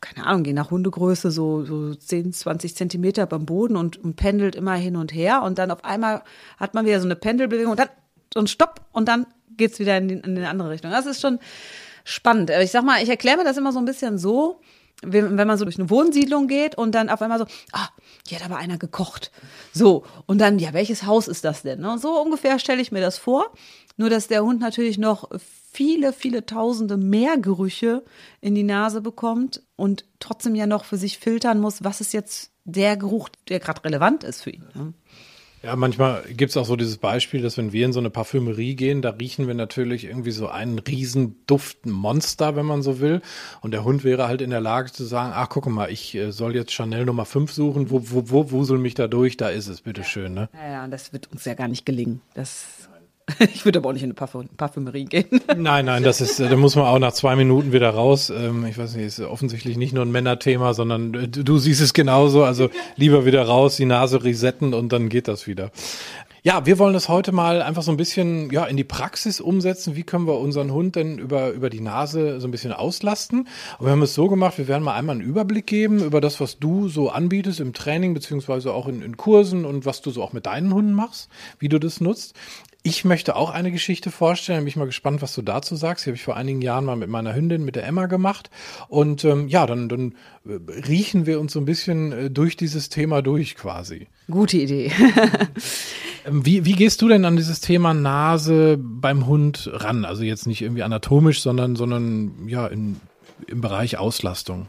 keine 0.00 0.24
Ahnung, 0.26 0.44
je 0.44 0.52
nach 0.52 0.70
Hundegröße 0.70 1.32
so, 1.32 1.64
so 1.64 1.92
10, 1.92 2.32
20 2.32 2.76
Zentimeter 2.76 3.26
beim 3.26 3.46
Boden 3.46 3.76
und, 3.76 3.96
und 3.96 4.14
pendelt 4.14 4.54
immer 4.54 4.74
hin 4.74 4.94
und 4.94 5.12
her. 5.12 5.42
Und 5.42 5.58
dann 5.58 5.72
auf 5.72 5.84
einmal 5.84 6.22
hat 6.56 6.72
man 6.72 6.86
wieder 6.86 7.00
so 7.00 7.06
eine 7.06 7.16
Pendelbewegung 7.16 7.72
und 7.72 7.80
dann 7.80 7.88
so 8.32 8.38
ein 8.38 8.46
Stopp 8.46 8.80
und 8.92 9.08
dann 9.08 9.26
geht's 9.56 9.78
wieder 9.78 9.96
in 9.98 10.08
die, 10.08 10.14
in 10.14 10.34
die 10.34 10.44
andere 10.44 10.70
Richtung. 10.70 10.90
Das 10.90 11.06
ist 11.06 11.20
schon 11.20 11.38
spannend. 12.04 12.50
Ich 12.50 12.70
sag 12.70 12.84
mal, 12.84 13.02
ich 13.02 13.08
erkläre 13.08 13.38
mir 13.38 13.44
das 13.44 13.56
immer 13.56 13.72
so 13.72 13.78
ein 13.78 13.84
bisschen 13.84 14.18
so, 14.18 14.60
wenn 15.02 15.34
man 15.34 15.58
so 15.58 15.64
durch 15.64 15.78
eine 15.78 15.90
Wohnsiedlung 15.90 16.48
geht 16.48 16.76
und 16.76 16.94
dann 16.94 17.10
auf 17.10 17.20
einmal 17.20 17.38
so, 17.38 17.46
ah, 17.72 17.88
hier 18.26 18.38
hat 18.38 18.46
aber 18.46 18.56
einer 18.56 18.78
gekocht. 18.78 19.30
So, 19.72 20.04
und 20.26 20.38
dann, 20.38 20.58
ja, 20.58 20.72
welches 20.72 21.04
Haus 21.04 21.28
ist 21.28 21.44
das 21.44 21.62
denn? 21.62 21.80
Ne? 21.80 21.98
So 21.98 22.20
ungefähr 22.20 22.58
stelle 22.58 22.80
ich 22.80 22.92
mir 22.92 23.00
das 23.00 23.18
vor. 23.18 23.52
Nur, 23.98 24.10
dass 24.10 24.28
der 24.28 24.42
Hund 24.42 24.60
natürlich 24.60 24.98
noch 24.98 25.30
viele, 25.72 26.12
viele 26.12 26.46
tausende 26.46 26.96
mehr 26.96 27.36
Gerüche 27.36 28.04
in 28.40 28.54
die 28.54 28.62
Nase 28.62 29.00
bekommt 29.00 29.62
und 29.76 30.06
trotzdem 30.20 30.54
ja 30.54 30.66
noch 30.66 30.84
für 30.84 30.96
sich 30.96 31.18
filtern 31.18 31.60
muss, 31.60 31.84
was 31.84 32.00
ist 32.00 32.12
jetzt 32.14 32.50
der 32.64 32.96
Geruch, 32.96 33.28
der 33.48 33.60
gerade 33.60 33.84
relevant 33.84 34.24
ist 34.24 34.42
für 34.42 34.50
ihn. 34.50 34.64
Ne? 34.74 34.94
Ja, 35.62 35.74
manchmal 35.74 36.22
gibt 36.28 36.50
es 36.50 36.56
auch 36.56 36.66
so 36.66 36.76
dieses 36.76 36.98
Beispiel, 36.98 37.42
dass 37.42 37.56
wenn 37.56 37.72
wir 37.72 37.86
in 37.86 37.92
so 37.92 37.98
eine 37.98 38.10
Parfümerie 38.10 38.76
gehen, 38.76 39.02
da 39.02 39.10
riechen 39.10 39.46
wir 39.46 39.54
natürlich 39.54 40.04
irgendwie 40.04 40.30
so 40.30 40.48
einen 40.48 40.78
riesen 40.78 41.36
Duftmonster, 41.46 42.56
wenn 42.56 42.66
man 42.66 42.82
so 42.82 43.00
will. 43.00 43.22
Und 43.62 43.72
der 43.72 43.82
Hund 43.82 44.04
wäre 44.04 44.28
halt 44.28 44.42
in 44.42 44.50
der 44.50 44.60
Lage 44.60 44.92
zu 44.92 45.04
sagen, 45.04 45.32
ach, 45.34 45.48
guck 45.48 45.66
mal, 45.66 45.90
ich 45.90 46.14
äh, 46.14 46.30
soll 46.30 46.54
jetzt 46.54 46.72
Chanel 46.72 47.06
Nummer 47.06 47.24
5 47.24 47.50
suchen, 47.52 47.90
wo, 47.90 48.02
wo, 48.10 48.30
wo 48.30 48.50
wusel 48.50 48.78
mich 48.78 48.94
da 48.94 49.08
durch, 49.08 49.36
da 49.36 49.48
ist 49.48 49.66
es, 49.66 49.80
bitteschön. 49.80 50.34
Ne? 50.34 50.48
Ja, 50.54 50.70
ja, 50.70 50.88
das 50.88 51.12
wird 51.12 51.32
uns 51.32 51.44
ja 51.44 51.54
gar 51.54 51.68
nicht 51.68 51.86
gelingen. 51.86 52.20
Das 52.34 52.85
Ich 53.54 53.64
würde 53.64 53.80
aber 53.80 53.88
auch 53.88 53.92
nicht 53.92 54.02
in 54.02 54.14
eine 54.16 54.48
Parfümerie 54.56 55.04
gehen. 55.04 55.40
Nein, 55.56 55.86
nein, 55.86 56.02
das 56.02 56.20
ist, 56.20 56.38
da 56.38 56.54
muss 56.56 56.76
man 56.76 56.86
auch 56.86 56.98
nach 56.98 57.12
zwei 57.12 57.36
Minuten 57.36 57.72
wieder 57.72 57.90
raus. 57.90 58.30
Ähm, 58.30 58.64
ich 58.66 58.78
weiß 58.78 58.94
nicht, 58.94 59.06
ist 59.06 59.20
offensichtlich 59.20 59.76
nicht 59.76 59.92
nur 59.92 60.04
ein 60.04 60.12
Männerthema, 60.12 60.74
sondern 60.74 61.14
äh, 61.14 61.28
du 61.28 61.58
siehst 61.58 61.80
es 61.80 61.92
genauso. 61.92 62.44
Also 62.44 62.70
lieber 62.96 63.26
wieder 63.26 63.42
raus, 63.42 63.76
die 63.76 63.84
Nase 63.84 64.22
resetten 64.22 64.74
und 64.74 64.92
dann 64.92 65.08
geht 65.08 65.28
das 65.28 65.46
wieder. 65.46 65.70
Ja, 66.46 66.64
wir 66.64 66.78
wollen 66.78 66.94
das 66.94 67.08
heute 67.08 67.32
mal 67.32 67.60
einfach 67.60 67.82
so 67.82 67.90
ein 67.90 67.96
bisschen 67.96 68.52
ja, 68.52 68.66
in 68.66 68.76
die 68.76 68.84
Praxis 68.84 69.40
umsetzen. 69.40 69.96
Wie 69.96 70.04
können 70.04 70.28
wir 70.28 70.38
unseren 70.38 70.70
Hund 70.70 70.94
denn 70.94 71.18
über, 71.18 71.50
über 71.50 71.70
die 71.70 71.80
Nase 71.80 72.40
so 72.40 72.46
ein 72.46 72.52
bisschen 72.52 72.72
auslasten? 72.72 73.48
Und 73.80 73.86
wir 73.86 73.90
haben 73.90 74.02
es 74.02 74.14
so 74.14 74.28
gemacht, 74.28 74.56
wir 74.56 74.68
werden 74.68 74.84
mal 74.84 74.94
einmal 74.94 75.16
einen 75.16 75.24
Überblick 75.24 75.66
geben 75.66 75.98
über 75.98 76.20
das, 76.20 76.40
was 76.40 76.60
du 76.60 76.88
so 76.88 77.10
anbietest 77.10 77.58
im 77.58 77.72
Training, 77.72 78.14
beziehungsweise 78.14 78.72
auch 78.72 78.86
in, 78.86 79.02
in 79.02 79.16
Kursen 79.16 79.64
und 79.64 79.86
was 79.86 80.02
du 80.02 80.12
so 80.12 80.22
auch 80.22 80.32
mit 80.32 80.46
deinen 80.46 80.72
Hunden 80.72 80.92
machst, 80.92 81.30
wie 81.58 81.68
du 81.68 81.80
das 81.80 82.00
nutzt. 82.00 82.36
Ich 82.86 83.04
möchte 83.04 83.34
auch 83.34 83.50
eine 83.50 83.72
Geschichte 83.72 84.12
vorstellen. 84.12 84.60
Bin 84.60 84.68
ich 84.68 84.76
mal 84.76 84.84
gespannt, 84.84 85.20
was 85.20 85.34
du 85.34 85.42
dazu 85.42 85.74
sagst. 85.74 86.06
Die 86.06 86.10
habe 86.10 86.16
ich 86.16 86.22
vor 86.22 86.36
einigen 86.36 86.62
Jahren 86.62 86.84
mal 86.84 86.94
mit 86.94 87.08
meiner 87.08 87.34
Hündin, 87.34 87.64
mit 87.64 87.74
der 87.74 87.84
Emma 87.84 88.06
gemacht. 88.06 88.48
Und 88.86 89.24
ähm, 89.24 89.48
ja, 89.48 89.66
dann, 89.66 89.88
dann 89.88 90.14
äh, 90.46 90.60
riechen 90.86 91.26
wir 91.26 91.40
uns 91.40 91.52
so 91.52 91.58
ein 91.58 91.64
bisschen 91.64 92.12
äh, 92.12 92.30
durch 92.30 92.56
dieses 92.56 92.88
Thema 92.88 93.22
durch 93.22 93.56
quasi. 93.56 94.06
Gute 94.30 94.58
Idee. 94.58 94.92
Ähm, 96.28 96.44
wie, 96.44 96.64
wie 96.64 96.72
gehst 96.72 97.02
du 97.02 97.08
denn 97.08 97.24
an 97.24 97.36
dieses 97.36 97.60
Thema 97.60 97.94
Nase 97.94 98.76
beim 98.80 99.28
Hund 99.28 99.70
ran? 99.72 100.04
Also 100.04 100.24
jetzt 100.24 100.48
nicht 100.48 100.60
irgendwie 100.60 100.82
anatomisch, 100.82 101.40
sondern, 101.40 101.76
sondern 101.76 102.48
ja, 102.48 102.66
in, 102.66 102.96
im 103.46 103.60
Bereich 103.60 103.96
Auslastung. 103.96 104.66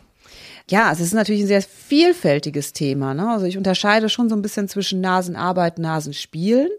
Ja, 0.69 0.91
es 0.91 0.99
ist 0.99 1.15
natürlich 1.15 1.41
ein 1.41 1.47
sehr 1.47 1.63
vielfältiges 1.63 2.73
Thema. 2.73 3.15
Ne? 3.15 3.27
Also 3.27 3.47
ich 3.47 3.57
unterscheide 3.57 4.07
schon 4.07 4.29
so 4.29 4.35
ein 4.35 4.43
bisschen 4.43 4.67
zwischen 4.67 5.01
Nasenarbeit, 5.01 5.79
Nasenspielen. 5.79 6.69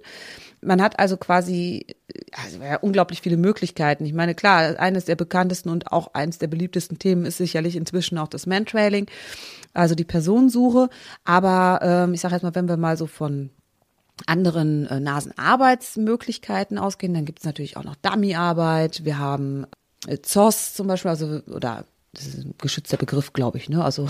Man 0.61 0.83
hat 0.83 0.99
also 0.99 1.17
quasi 1.17 1.87
also 2.33 2.63
ja, 2.63 2.77
unglaublich 2.77 3.21
viele 3.21 3.37
Möglichkeiten. 3.37 4.05
Ich 4.05 4.13
meine, 4.13 4.35
klar, 4.35 4.79
eines 4.79 5.05
der 5.05 5.17
bekanntesten 5.17 5.71
und 5.71 5.93
auch 5.93 6.15
eines 6.15 6.39
der 6.39 6.47
beliebtesten 6.47 6.99
Themen 6.99 7.25
ist 7.25 7.39
sicherlich 7.39 7.77
inzwischen 7.77 8.19
auch 8.19 8.29
das 8.29 8.47
Mantrailing, 8.47 9.07
also 9.75 9.95
die 9.95 10.05
Personensuche. 10.05 10.89
Aber 11.25 11.81
ähm, 11.83 12.15
ich 12.15 12.21
sage 12.21 12.35
jetzt 12.35 12.43
mal, 12.43 12.55
wenn 12.55 12.69
wir 12.69 12.77
mal 12.77 12.97
so 12.97 13.07
von 13.07 13.51
anderen 14.27 14.87
äh, 14.87 15.01
Nasenarbeitsmöglichkeiten 15.01 16.79
ausgehen, 16.79 17.15
dann 17.15 17.25
gibt 17.25 17.41
es 17.41 17.45
natürlich 17.45 17.77
auch 17.77 17.85
noch 17.85 17.97
Dummyarbeit. 17.97 19.05
Wir 19.05 19.19
haben 19.19 19.67
äh, 20.07 20.19
ZOS 20.21 20.75
zum 20.75 20.87
Beispiel, 20.89 21.11
also 21.11 21.41
oder 21.47 21.85
das 22.19 22.27
ist 22.27 22.45
ein 22.45 22.55
geschützter 22.59 22.97
Begriff, 22.97 23.33
glaube 23.33 23.59
ich, 23.59 23.69
ne? 23.69 23.85
Also 23.85 24.09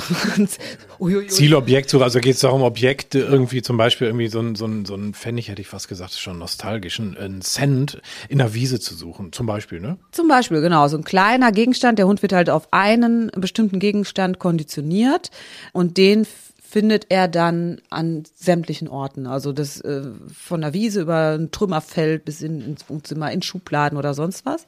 Zielobjektsuche, 1.29 2.03
also 2.03 2.21
geht 2.21 2.35
es 2.35 2.41
darum, 2.41 2.63
Objekte 2.63 3.19
irgendwie 3.19 3.61
zum 3.61 3.77
Beispiel 3.77 4.07
irgendwie 4.07 4.29
so 4.29 4.41
ein, 4.41 4.55
so 4.55 4.67
ein, 4.67 4.87
so 4.87 4.95
ein 4.95 5.13
Pfennig, 5.13 5.49
hätte 5.49 5.61
ich 5.61 5.69
fast 5.69 5.89
gesagt, 5.89 6.13
ist 6.13 6.21
schon 6.21 6.39
nostalgisch, 6.39 6.99
ein, 6.99 7.17
ein 7.19 7.43
Cent 7.43 8.01
in 8.31 8.39
der 8.39 8.55
Wiese 8.55 8.81
zu 8.81 8.95
suchen, 8.95 9.33
zum 9.33 9.47
Beispiel, 9.47 9.81
ne? 9.81 9.99
Zum 10.13 10.27
Beispiel, 10.27 10.63
genau, 10.63 10.89
so 10.89 10.97
ein 10.97 11.05
kleiner 11.05 11.53
Gegenstand. 11.53 11.99
Der 11.99 12.07
Hund 12.07 12.23
wird 12.23 12.33
halt 12.33 12.49
auf 12.49 12.69
einen 12.71 13.31
bestimmten 13.37 13.79
Gegenstand 13.79 14.39
konditioniert 14.39 15.31
und 15.73 15.99
den 15.99 16.27
findet 16.71 17.07
er 17.09 17.29
dann 17.29 17.81
an 17.89 18.25
sämtlichen 18.35 18.89
Orten. 18.89 19.27
Also 19.27 19.55
das 19.55 19.81
äh, 19.81 20.03
von 20.31 20.61
der 20.61 20.75
Wiese 20.75 21.01
über 21.01 21.39
ein 21.39 21.51
Trümmerfeld 21.51 22.27
bis 22.27 22.43
in, 22.43 22.61
ins 22.61 22.91
Wohnzimmer, 22.91 23.33
in 23.33 23.41
Schubladen 23.41 23.97
oder 23.97 24.13
sonst 24.13 24.45
was. 24.45 24.67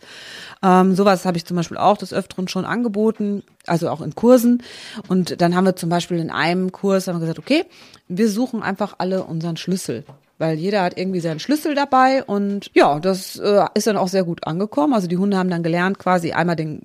Ähm, 0.63 0.95
sowas 0.95 1.27
habe 1.27 1.37
ich 1.37 1.45
zum 1.45 1.59
Beispiel 1.59 1.77
auch 1.77 1.99
des 1.99 2.15
Öfteren 2.15 2.49
schon 2.49 2.65
angeboten, 2.65 3.43
also 3.67 3.91
auch 3.91 4.01
in 4.01 4.15
Kursen. 4.15 4.63
Und 5.09 5.43
dann 5.43 5.55
haben 5.55 5.67
wir 5.67 5.77
zum 5.77 5.91
Beispiel 5.91 6.19
in 6.19 6.31
einem 6.31 6.73
Kurs 6.73 7.07
haben 7.07 7.17
wir 7.17 7.21
gesagt, 7.21 7.39
okay, 7.39 7.67
wir 8.09 8.31
suchen 8.31 8.63
einfach 8.63 8.95
alle 8.97 9.25
unseren 9.25 9.59
Schlüssel 9.59 10.05
weil 10.41 10.59
jeder 10.59 10.83
hat 10.83 10.99
irgendwie 10.99 11.21
seinen 11.21 11.39
Schlüssel 11.39 11.75
dabei 11.75 12.25
und 12.25 12.71
ja, 12.73 12.99
das 12.99 13.37
äh, 13.37 13.67
ist 13.75 13.87
dann 13.87 13.99
auch 13.99 14.09
sehr 14.09 14.25
gut 14.25 14.47
angekommen. 14.47 14.95
Also 14.95 15.07
die 15.07 15.19
Hunde 15.19 15.37
haben 15.37 15.51
dann 15.51 15.63
gelernt, 15.63 15.99
quasi 15.99 16.33
einmal 16.33 16.57
den 16.57 16.81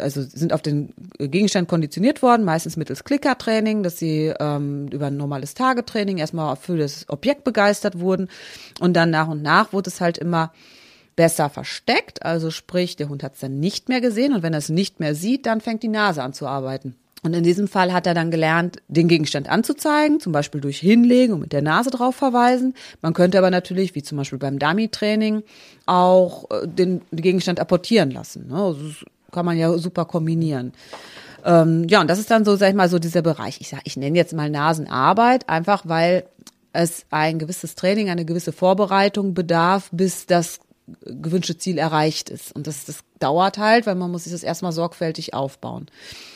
also 0.00 0.22
sind 0.22 0.52
auf 0.52 0.60
den 0.60 0.92
Gegenstand 1.18 1.68
konditioniert 1.68 2.20
worden, 2.20 2.44
meistens 2.44 2.76
mittels 2.76 3.04
Klickertraining, 3.04 3.84
dass 3.84 3.98
sie 3.98 4.34
ähm, 4.40 4.88
über 4.88 5.06
ein 5.06 5.16
normales 5.16 5.54
Tagetraining 5.54 6.18
erstmal 6.18 6.56
für 6.56 6.76
das 6.76 7.08
Objekt 7.08 7.44
begeistert 7.44 8.00
wurden 8.00 8.28
und 8.80 8.94
dann 8.94 9.10
nach 9.10 9.28
und 9.28 9.42
nach 9.42 9.72
wurde 9.72 9.90
es 9.90 10.00
halt 10.00 10.18
immer 10.18 10.52
besser 11.14 11.48
versteckt, 11.48 12.24
also 12.24 12.50
sprich, 12.50 12.96
der 12.96 13.08
Hund 13.08 13.22
hat 13.22 13.34
es 13.34 13.40
dann 13.40 13.60
nicht 13.60 13.88
mehr 13.88 14.00
gesehen 14.00 14.34
und 14.34 14.42
wenn 14.42 14.52
er 14.52 14.58
es 14.58 14.68
nicht 14.68 14.98
mehr 14.98 15.14
sieht, 15.14 15.46
dann 15.46 15.60
fängt 15.60 15.84
die 15.84 15.88
Nase 15.88 16.24
an 16.24 16.32
zu 16.32 16.48
arbeiten. 16.48 16.96
Und 17.24 17.32
in 17.32 17.42
diesem 17.42 17.68
Fall 17.68 17.94
hat 17.94 18.06
er 18.06 18.12
dann 18.12 18.30
gelernt, 18.30 18.82
den 18.86 19.08
Gegenstand 19.08 19.48
anzuzeigen, 19.48 20.20
zum 20.20 20.32
Beispiel 20.32 20.60
durch 20.60 20.78
Hinlegen 20.78 21.32
und 21.32 21.40
mit 21.40 21.52
der 21.54 21.62
Nase 21.62 21.90
drauf 21.90 22.14
verweisen. 22.14 22.74
Man 23.00 23.14
könnte 23.14 23.38
aber 23.38 23.50
natürlich, 23.50 23.94
wie 23.94 24.02
zum 24.02 24.18
Beispiel 24.18 24.38
beim 24.38 24.58
Dummy-Training, 24.58 25.42
auch 25.86 26.50
äh, 26.50 26.68
den 26.68 27.00
Gegenstand 27.12 27.60
apportieren 27.60 28.10
lassen. 28.10 28.48
Ne? 28.48 28.56
Also 28.56 28.80
kann 29.32 29.46
man 29.46 29.56
ja 29.56 29.76
super 29.78 30.04
kombinieren. 30.04 30.72
Ähm, 31.46 31.86
ja, 31.88 32.02
und 32.02 32.08
das 32.08 32.18
ist 32.18 32.30
dann 32.30 32.44
so, 32.44 32.56
sag 32.56 32.68
ich 32.68 32.74
mal, 32.74 32.90
so 32.90 32.98
dieser 32.98 33.22
Bereich. 33.22 33.58
Ich 33.60 33.70
sag, 33.70 33.80
ich 33.84 33.96
nenne 33.96 34.18
jetzt 34.18 34.34
mal 34.34 34.50
Nasenarbeit, 34.50 35.48
einfach 35.48 35.84
weil 35.86 36.24
es 36.74 37.06
ein 37.10 37.38
gewisses 37.38 37.74
Training, 37.74 38.10
eine 38.10 38.26
gewisse 38.26 38.52
Vorbereitung 38.52 39.32
bedarf, 39.32 39.88
bis 39.92 40.26
das 40.26 40.60
gewünschte 41.04 41.56
Ziel 41.56 41.78
erreicht 41.78 42.28
ist. 42.30 42.54
Und 42.54 42.66
das, 42.66 42.84
das 42.84 42.98
dauert 43.18 43.58
halt, 43.58 43.86
weil 43.86 43.94
man 43.94 44.10
muss 44.10 44.24
sich 44.24 44.32
das 44.32 44.42
erstmal 44.42 44.72
sorgfältig 44.72 45.34
aufbauen. 45.34 45.86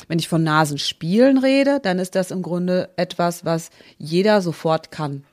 Wenn 0.06 0.18
ich 0.18 0.28
von 0.28 0.42
Nasenspielen 0.42 1.38
rede, 1.38 1.80
dann 1.80 1.98
ist 1.98 2.14
das 2.14 2.30
im 2.30 2.42
Grunde 2.42 2.90
etwas, 2.96 3.44
was 3.44 3.70
jeder 3.98 4.40
sofort 4.40 4.90
kann. 4.90 5.24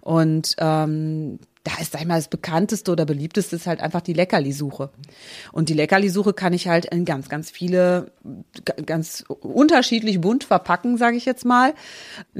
Und 0.00 0.56
ähm, 0.58 1.38
da 1.64 1.72
ist, 1.80 1.92
sag 1.92 2.00
ich 2.00 2.08
mal, 2.08 2.16
das 2.16 2.28
bekannteste 2.28 2.90
oder 2.90 3.06
beliebteste 3.06 3.54
ist 3.54 3.68
halt 3.68 3.80
einfach 3.80 4.00
die 4.00 4.14
Leckerlisuche. 4.14 4.90
Und 5.52 5.68
die 5.68 5.74
Leckerlisuche 5.74 6.32
kann 6.32 6.52
ich 6.52 6.66
halt 6.66 6.86
in 6.86 7.04
ganz, 7.04 7.28
ganz 7.28 7.50
viele, 7.50 8.10
ganz 8.84 9.24
unterschiedlich 9.28 10.20
bunt 10.20 10.42
verpacken, 10.42 10.96
sage 10.96 11.16
ich 11.16 11.24
jetzt 11.24 11.44
mal. 11.44 11.74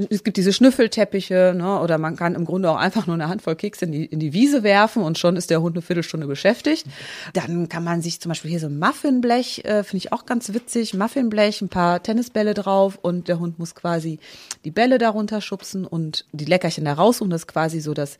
Es 0.09 0.25
gibt 0.25 0.35
diese 0.35 0.51
Schnüffelteppiche, 0.51 1.53
ne, 1.55 1.79
oder 1.79 1.97
man 1.97 2.17
kann 2.17 2.35
im 2.35 2.43
Grunde 2.43 2.69
auch 2.69 2.75
einfach 2.75 3.07
nur 3.07 3.13
eine 3.13 3.29
Handvoll 3.29 3.55
Kekse 3.55 3.85
in 3.85 3.93
die, 3.93 4.05
in 4.05 4.19
die 4.19 4.33
Wiese 4.33 4.61
werfen 4.61 5.03
und 5.03 5.17
schon 5.17 5.37
ist 5.37 5.49
der 5.49 5.61
Hund 5.61 5.77
eine 5.77 5.81
Viertelstunde 5.81 6.27
beschäftigt. 6.27 6.85
Dann 7.33 7.69
kann 7.69 7.85
man 7.85 8.01
sich 8.01 8.19
zum 8.19 8.29
Beispiel 8.29 8.51
hier 8.51 8.59
so 8.59 8.67
ein 8.67 8.77
Muffinblech, 8.77 9.63
äh, 9.63 9.83
finde 9.83 9.97
ich 9.97 10.11
auch 10.11 10.25
ganz 10.25 10.53
witzig, 10.53 10.93
Muffinblech, 10.93 11.61
ein 11.61 11.69
paar 11.69 12.03
Tennisbälle 12.03 12.53
drauf 12.53 12.99
und 13.01 13.29
der 13.29 13.39
Hund 13.39 13.57
muss 13.57 13.73
quasi 13.73 14.19
die 14.65 14.71
Bälle 14.71 14.97
darunter 14.97 15.39
schubsen 15.39 15.85
und 15.85 16.25
die 16.33 16.45
Leckerchen 16.45 16.83
da 16.83 16.93
raussuchen. 16.93 17.31
Das 17.31 17.43
ist 17.43 17.47
quasi 17.47 17.79
so 17.79 17.93
das 17.93 18.17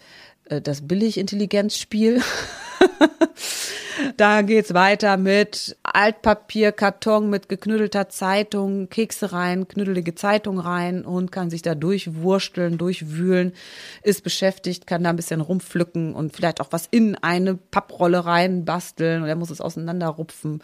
das 0.50 0.88
Billig-Intelligenzspiel. 0.88 2.22
da 4.18 4.42
geht's 4.42 4.74
weiter 4.74 5.18
mit 5.18 5.78
Altpapier, 5.84 6.72
Karton 6.72 7.30
mit 7.30 7.50
geknüttelter 7.50 8.10
Zeitung, 8.10 8.90
Kekse 8.90 9.32
rein, 9.32 9.68
knüttelige 9.68 10.16
Zeitung 10.16 10.60
rein 10.60 11.06
und 11.06 11.32
kann 11.32 11.50
sich 11.50 11.62
da 11.62 11.76
durchwursteln, 11.76 12.78
durchwühlen, 12.78 13.54
ist 14.02 14.24
beschäftigt, 14.24 14.88
kann 14.88 15.04
da 15.04 15.10
ein 15.10 15.16
bisschen 15.16 15.42
rumpflücken 15.42 16.14
und 16.14 16.36
vielleicht 16.36 16.62
auch 16.62 16.72
was 16.72 16.88
in 16.90 17.16
eine 17.16 17.56
Papprolle 17.56 18.26
rein 18.26 18.66
basteln 18.66 19.24
und 19.24 19.30
er 19.30 19.36
muss 19.36 19.50
es 19.50 19.62
auseinanderrupfen. 19.62 20.62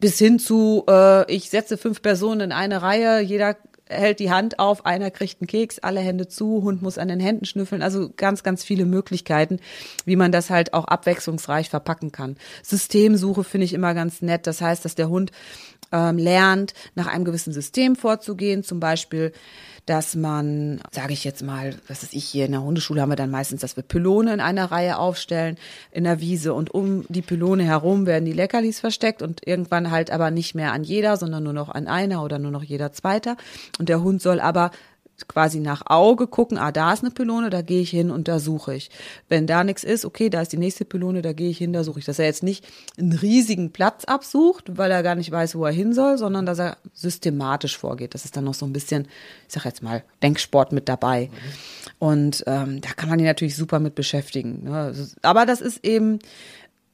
Bis 0.00 0.18
hin 0.18 0.38
zu, 0.38 0.84
äh, 0.88 1.30
ich 1.32 1.50
setze 1.50 1.78
fünf 1.78 2.02
Personen 2.02 2.40
in 2.40 2.52
eine 2.52 2.82
Reihe, 2.82 3.20
jeder 3.20 3.56
hält 3.86 4.18
die 4.18 4.30
Hand 4.30 4.58
auf, 4.58 4.86
einer 4.86 5.10
kriegt 5.10 5.40
einen 5.40 5.46
Keks, 5.46 5.78
alle 5.78 6.00
Hände 6.00 6.28
zu, 6.28 6.62
Hund 6.62 6.82
muss 6.82 6.98
an 6.98 7.08
den 7.08 7.20
Händen 7.20 7.44
schnüffeln. 7.44 7.82
Also 7.82 8.10
ganz, 8.16 8.42
ganz 8.42 8.64
viele 8.64 8.86
Möglichkeiten, 8.86 9.60
wie 10.04 10.16
man 10.16 10.32
das 10.32 10.50
halt 10.50 10.72
auch 10.72 10.84
abwechslungsreich 10.84 11.70
verpacken 11.70 12.12
kann. 12.12 12.36
Systemsuche 12.62 13.44
finde 13.44 13.66
ich 13.66 13.74
immer 13.74 13.94
ganz 13.94 14.22
nett. 14.22 14.46
Das 14.46 14.60
heißt, 14.60 14.84
dass 14.84 14.94
der 14.94 15.08
Hund 15.08 15.32
ähm, 15.92 16.18
lernt, 16.18 16.74
nach 16.94 17.06
einem 17.06 17.24
gewissen 17.24 17.52
System 17.52 17.96
vorzugehen. 17.96 18.64
Zum 18.64 18.80
Beispiel 18.80 19.32
dass 19.86 20.14
man, 20.14 20.80
sage 20.90 21.12
ich 21.12 21.24
jetzt 21.24 21.42
mal, 21.42 21.74
was 21.88 22.02
ist 22.02 22.14
ich 22.14 22.24
hier 22.24 22.46
in 22.46 22.52
der 22.52 22.62
Hundeschule 22.62 23.02
haben 23.02 23.10
wir 23.10 23.16
dann 23.16 23.30
meistens, 23.30 23.60
dass 23.60 23.76
wir 23.76 23.82
Pylone 23.82 24.32
in 24.32 24.40
einer 24.40 24.70
Reihe 24.70 24.98
aufstellen 24.98 25.56
in 25.90 26.04
der 26.04 26.20
Wiese 26.20 26.54
und 26.54 26.72
um 26.72 27.04
die 27.08 27.22
Pylone 27.22 27.64
herum 27.64 28.06
werden 28.06 28.24
die 28.24 28.32
Leckerlis 28.32 28.80
versteckt 28.80 29.20
und 29.20 29.46
irgendwann 29.46 29.90
halt 29.90 30.10
aber 30.10 30.30
nicht 30.30 30.54
mehr 30.54 30.72
an 30.72 30.84
jeder, 30.84 31.16
sondern 31.16 31.42
nur 31.44 31.52
noch 31.52 31.68
an 31.68 31.86
einer 31.86 32.22
oder 32.22 32.38
nur 32.38 32.50
noch 32.50 32.62
jeder 32.62 32.92
zweiter. 32.92 33.36
Und 33.78 33.88
der 33.88 34.02
Hund 34.02 34.22
soll 34.22 34.40
aber 34.40 34.70
quasi 35.28 35.60
nach 35.60 35.82
Auge 35.86 36.26
gucken, 36.26 36.58
ah, 36.58 36.72
da 36.72 36.92
ist 36.92 37.02
eine 37.02 37.12
Pylone, 37.12 37.50
da 37.50 37.62
gehe 37.62 37.80
ich 37.80 37.90
hin 37.90 38.10
und 38.10 38.28
da 38.28 38.38
suche 38.38 38.74
ich. 38.74 38.90
Wenn 39.28 39.46
da 39.46 39.64
nichts 39.64 39.84
ist, 39.84 40.04
okay, 40.04 40.28
da 40.28 40.42
ist 40.42 40.52
die 40.52 40.56
nächste 40.56 40.84
Pylone, 40.84 41.22
da 41.22 41.32
gehe 41.32 41.50
ich 41.50 41.58
hin, 41.58 41.72
da 41.72 41.84
suche 41.84 42.00
ich. 42.00 42.04
Dass 42.04 42.18
er 42.18 42.26
jetzt 42.26 42.42
nicht 42.42 42.66
einen 42.98 43.12
riesigen 43.12 43.72
Platz 43.72 44.04
absucht, 44.04 44.76
weil 44.76 44.90
er 44.90 45.02
gar 45.02 45.14
nicht 45.14 45.30
weiß, 45.30 45.54
wo 45.54 45.64
er 45.64 45.72
hin 45.72 45.92
soll, 45.92 46.18
sondern 46.18 46.46
dass 46.46 46.58
er 46.58 46.76
systematisch 46.92 47.78
vorgeht. 47.78 48.14
Das 48.14 48.24
ist 48.24 48.36
dann 48.36 48.44
noch 48.44 48.54
so 48.54 48.66
ein 48.66 48.72
bisschen, 48.72 49.08
ich 49.46 49.54
sag 49.54 49.64
jetzt 49.64 49.82
mal, 49.82 50.02
Denksport 50.22 50.72
mit 50.72 50.88
dabei. 50.88 51.30
Und 51.98 52.44
ähm, 52.46 52.80
da 52.80 52.90
kann 52.90 53.08
man 53.08 53.18
ihn 53.18 53.26
natürlich 53.26 53.56
super 53.56 53.78
mit 53.78 53.94
beschäftigen. 53.94 54.64
Ne? 54.64 54.94
Aber 55.22 55.46
das 55.46 55.60
ist 55.60 55.84
eben, 55.84 56.18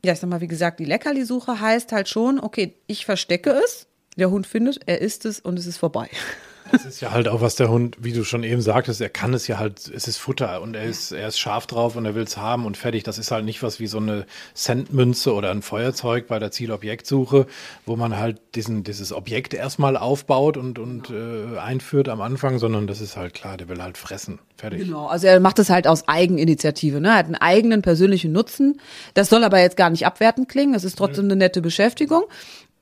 ja, 0.04 0.12
ich 0.12 0.20
sag 0.20 0.28
mal, 0.28 0.40
wie 0.40 0.46
gesagt, 0.46 0.80
die 0.80 0.84
Leckerlisuche 0.84 1.60
heißt 1.60 1.92
halt 1.92 2.08
schon, 2.08 2.40
okay, 2.40 2.76
ich 2.86 3.04
verstecke 3.04 3.50
es, 3.50 3.86
der 4.16 4.30
Hund 4.30 4.46
findet, 4.46 4.80
er 4.86 5.00
isst 5.00 5.24
es 5.24 5.40
und 5.40 5.58
es 5.58 5.66
ist 5.66 5.78
vorbei. 5.78 6.08
Das 6.72 6.84
ist 6.84 7.00
ja 7.00 7.12
halt 7.12 7.28
auch, 7.28 7.40
was 7.40 7.56
der 7.56 7.70
Hund, 7.70 7.96
wie 8.00 8.12
du 8.12 8.24
schon 8.24 8.42
eben 8.42 8.60
sagtest, 8.60 9.00
er 9.00 9.08
kann 9.08 9.34
es 9.34 9.46
ja 9.46 9.58
halt, 9.58 9.88
es 9.88 10.06
ist 10.06 10.18
Futter 10.18 10.62
und 10.62 10.74
er 10.74 10.84
ist, 10.84 11.12
er 11.12 11.28
ist 11.28 11.38
scharf 11.38 11.66
drauf 11.66 11.96
und 11.96 12.04
er 12.04 12.14
will 12.14 12.22
es 12.22 12.36
haben 12.36 12.66
und 12.66 12.76
fertig. 12.76 13.02
Das 13.02 13.18
ist 13.18 13.30
halt 13.30 13.44
nicht 13.44 13.62
was 13.62 13.80
wie 13.80 13.86
so 13.86 13.98
eine 13.98 14.26
Centmünze 14.54 15.34
oder 15.34 15.50
ein 15.50 15.62
Feuerzeug 15.62 16.26
bei 16.28 16.38
der 16.38 16.50
Zielobjektsuche, 16.50 17.46
wo 17.86 17.96
man 17.96 18.16
halt 18.16 18.40
diesen, 18.54 18.84
dieses 18.84 19.12
Objekt 19.12 19.54
erstmal 19.54 19.96
aufbaut 19.96 20.56
und, 20.56 20.78
und 20.78 21.10
äh, 21.10 21.58
einführt 21.58 22.08
am 22.08 22.20
Anfang, 22.20 22.58
sondern 22.58 22.86
das 22.86 23.00
ist 23.00 23.16
halt 23.16 23.34
klar, 23.34 23.56
der 23.56 23.68
will 23.68 23.82
halt 23.82 23.98
fressen. 23.98 24.38
Fertig. 24.56 24.80
Genau, 24.80 25.06
also 25.06 25.26
er 25.26 25.40
macht 25.40 25.58
es 25.58 25.70
halt 25.70 25.86
aus 25.86 26.06
Eigeninitiative, 26.06 27.00
ne? 27.00 27.08
Er 27.08 27.14
hat 27.14 27.26
einen 27.26 27.34
eigenen 27.34 27.80
persönlichen 27.80 28.32
Nutzen. 28.32 28.80
Das 29.14 29.30
soll 29.30 29.42
aber 29.42 29.58
jetzt 29.58 29.76
gar 29.76 29.88
nicht 29.88 30.04
abwertend 30.04 30.48
klingen, 30.48 30.74
es 30.74 30.84
ist 30.84 30.98
trotzdem 30.98 31.24
eine 31.24 31.36
nette 31.36 31.62
Beschäftigung. 31.62 32.24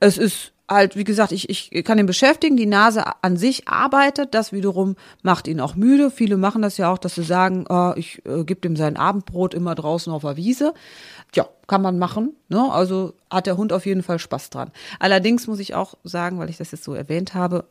Es 0.01 0.17
ist 0.17 0.51
halt, 0.69 0.95
wie 0.95 1.03
gesagt, 1.03 1.31
ich, 1.31 1.49
ich 1.49 1.83
kann 1.83 1.97
ihn 1.97 2.05
beschäftigen, 2.05 2.55
die 2.55 2.65
Nase 2.65 3.03
an 3.21 3.37
sich 3.37 3.67
arbeitet, 3.67 4.33
das 4.33 4.53
wiederum 4.53 4.95
macht 5.23 5.47
ihn 5.47 5.59
auch 5.59 5.75
müde. 5.75 6.11
Viele 6.11 6.37
machen 6.37 6.61
das 6.61 6.77
ja 6.77 6.91
auch, 6.91 6.97
dass 6.97 7.15
sie 7.15 7.23
sagen, 7.23 7.65
oh, 7.69 7.93
ich 7.95 8.23
äh, 8.25 8.43
gebe 8.43 8.61
dem 8.61 8.75
sein 8.75 8.95
Abendbrot 8.95 9.53
immer 9.53 9.75
draußen 9.75 10.13
auf 10.13 10.21
der 10.21 10.37
Wiese. 10.37 10.73
Ja, 11.35 11.47
kann 11.67 11.81
man 11.81 11.99
machen. 11.99 12.35
Ne? 12.47 12.71
Also 12.71 13.13
hat 13.29 13.47
der 13.47 13.57
Hund 13.57 13.73
auf 13.73 13.85
jeden 13.85 14.03
Fall 14.03 14.19
Spaß 14.19 14.49
dran. 14.49 14.71
Allerdings 14.99 15.47
muss 15.47 15.59
ich 15.59 15.75
auch 15.75 15.95
sagen, 16.03 16.39
weil 16.39 16.49
ich 16.49 16.57
das 16.57 16.71
jetzt 16.71 16.83
so 16.83 16.93
erwähnt 16.93 17.33
habe, 17.33 17.65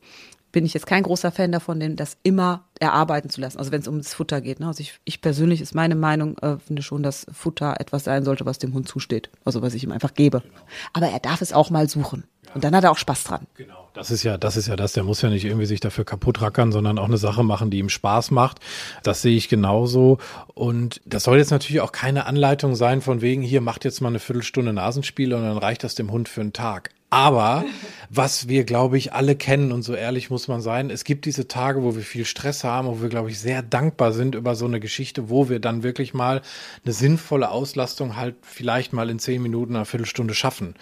bin 0.52 0.64
ich 0.64 0.74
jetzt 0.74 0.86
kein 0.86 1.02
großer 1.02 1.30
Fan 1.30 1.52
davon, 1.52 1.80
den 1.80 1.96
das 1.96 2.16
immer 2.22 2.64
erarbeiten 2.80 3.30
zu 3.30 3.40
lassen. 3.40 3.58
Also 3.58 3.72
wenn 3.72 3.80
es 3.80 3.88
ums 3.88 4.14
Futter 4.14 4.40
geht. 4.40 4.60
Ne? 4.60 4.66
Also 4.66 4.80
ich, 4.80 4.98
ich 5.04 5.20
persönlich 5.20 5.60
ist 5.60 5.74
meine 5.74 5.94
Meinung, 5.94 6.38
äh, 6.38 6.56
finde 6.58 6.82
schon, 6.82 7.02
dass 7.02 7.26
Futter 7.32 7.80
etwas 7.80 8.04
sein 8.04 8.24
sollte, 8.24 8.46
was 8.46 8.58
dem 8.58 8.72
Hund 8.74 8.88
zusteht. 8.88 9.30
Also 9.44 9.62
was 9.62 9.74
ich 9.74 9.84
ihm 9.84 9.92
einfach 9.92 10.14
gebe. 10.14 10.40
Genau. 10.40 10.54
Aber 10.92 11.08
er 11.08 11.20
darf 11.20 11.42
es 11.42 11.52
auch 11.52 11.70
mal 11.70 11.88
suchen. 11.88 12.24
Und 12.54 12.64
dann 12.64 12.74
hat 12.74 12.84
er 12.84 12.90
auch 12.90 12.98
Spaß 12.98 13.24
dran. 13.24 13.46
Genau. 13.56 13.88
Das 13.92 14.10
ist 14.10 14.22
ja, 14.22 14.38
das 14.38 14.56
ist 14.56 14.68
ja 14.68 14.76
das. 14.76 14.92
Der 14.92 15.02
muss 15.02 15.22
ja 15.22 15.28
nicht 15.28 15.44
irgendwie 15.44 15.66
sich 15.66 15.80
dafür 15.80 16.04
kaputt 16.04 16.40
rackern, 16.40 16.72
sondern 16.72 16.98
auch 16.98 17.06
eine 17.06 17.18
Sache 17.18 17.42
machen, 17.42 17.70
die 17.70 17.78
ihm 17.78 17.88
Spaß 17.88 18.30
macht. 18.30 18.60
Das 19.02 19.22
sehe 19.22 19.36
ich 19.36 19.48
genauso. 19.48 20.18
Und 20.54 21.00
das 21.04 21.24
soll 21.24 21.38
jetzt 21.38 21.50
natürlich 21.50 21.80
auch 21.80 21.92
keine 21.92 22.26
Anleitung 22.26 22.74
sein 22.74 23.00
von 23.02 23.20
wegen, 23.20 23.42
hier 23.42 23.60
macht 23.60 23.84
jetzt 23.84 24.00
mal 24.00 24.08
eine 24.08 24.18
Viertelstunde 24.18 24.72
Nasenspiele 24.72 25.36
und 25.36 25.42
dann 25.42 25.58
reicht 25.58 25.84
das 25.84 25.94
dem 25.94 26.10
Hund 26.10 26.28
für 26.28 26.40
einen 26.40 26.52
Tag. 26.52 26.90
Aber 27.10 27.64
was 28.10 28.48
wir, 28.48 28.64
glaube 28.64 28.98
ich, 28.98 29.12
alle 29.12 29.34
kennen 29.34 29.72
und 29.72 29.82
so 29.82 29.94
ehrlich 29.94 30.28
muss 30.28 30.46
man 30.46 30.60
sein, 30.60 30.90
es 30.90 31.04
gibt 31.04 31.24
diese 31.24 31.48
Tage, 31.48 31.82
wo 31.82 31.94
wir 31.94 32.02
viel 32.02 32.26
Stress 32.26 32.64
haben, 32.64 32.88
wo 32.88 33.00
wir, 33.00 33.08
glaube 33.08 33.30
ich, 33.30 33.38
sehr 33.38 33.62
dankbar 33.62 34.12
sind 34.12 34.34
über 34.34 34.54
so 34.54 34.66
eine 34.66 34.78
Geschichte, 34.78 35.30
wo 35.30 35.48
wir 35.48 35.58
dann 35.58 35.82
wirklich 35.82 36.12
mal 36.12 36.42
eine 36.84 36.92
sinnvolle 36.92 37.50
Auslastung 37.50 38.16
halt 38.16 38.36
vielleicht 38.42 38.92
mal 38.92 39.08
in 39.08 39.18
zehn 39.18 39.42
Minuten, 39.42 39.74
einer 39.74 39.86
Viertelstunde 39.86 40.34
schaffen 40.34 40.74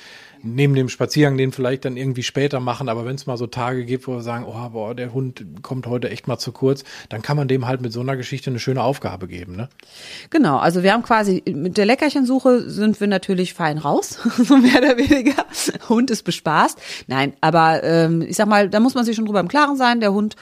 neben 0.43 0.75
dem 0.75 0.89
Spaziergang 0.89 1.37
den 1.37 1.53
vielleicht 1.53 1.85
dann 1.85 1.97
irgendwie 1.97 2.23
später 2.23 2.61
machen, 2.61 2.89
aber 2.89 3.05
wenn 3.05 3.17
es 3.17 3.27
mal 3.27 3.37
so 3.37 3.47
Tage 3.47 3.85
gibt, 3.85 4.07
wo 4.07 4.15
wir 4.15 4.23
sagen, 4.23 4.45
oh, 4.47 4.69
boah, 4.71 4.95
der 4.95 5.13
Hund 5.13 5.45
kommt 5.63 5.87
heute 5.87 6.11
echt 6.11 6.29
mal 6.29 6.39
zu 6.39 6.53
kurz, 6.53 6.85
dann 7.09 7.23
kann 7.23 7.37
man 7.37 7.49
dem 7.49 7.67
halt 7.67 7.81
mit 7.81 7.93
so 7.93 8.01
einer 8.01 8.17
Geschichte 8.17 8.51
eine 8.51 8.59
schöne 8.59 8.83
Aufgabe 8.83 9.27
geben, 9.27 9.57
ne? 9.57 9.69
Genau, 10.31 10.59
also 10.59 10.83
wir 10.83 10.93
haben 10.93 11.03
quasi 11.03 11.43
mit 11.47 11.77
der 11.77 11.87
Leckerchensuche 11.87 12.69
sind 12.71 13.01
wir 13.01 13.07
natürlich 13.07 13.55
fein 13.55 13.79
raus, 13.79 14.19
so 14.37 14.57
mehr 14.57 14.79
oder 14.79 14.97
weniger. 14.97 15.45
Hund 15.89 16.11
ist 16.11 16.16
bespaßt. 16.23 16.79
Nein, 17.07 17.35
aber 17.41 17.83
ähm, 17.85 18.23
ich 18.23 18.37
sag 18.37 18.49
mal, 18.49 18.69
da 18.69 18.81
muss 18.81 18.95
man 18.95 19.05
sich 19.05 19.17
schon 19.17 19.27
drüber 19.27 19.41
im 19.41 19.49
Klaren 19.49 19.77
sein. 19.77 20.01
Der 20.01 20.13
Hund 20.13 20.37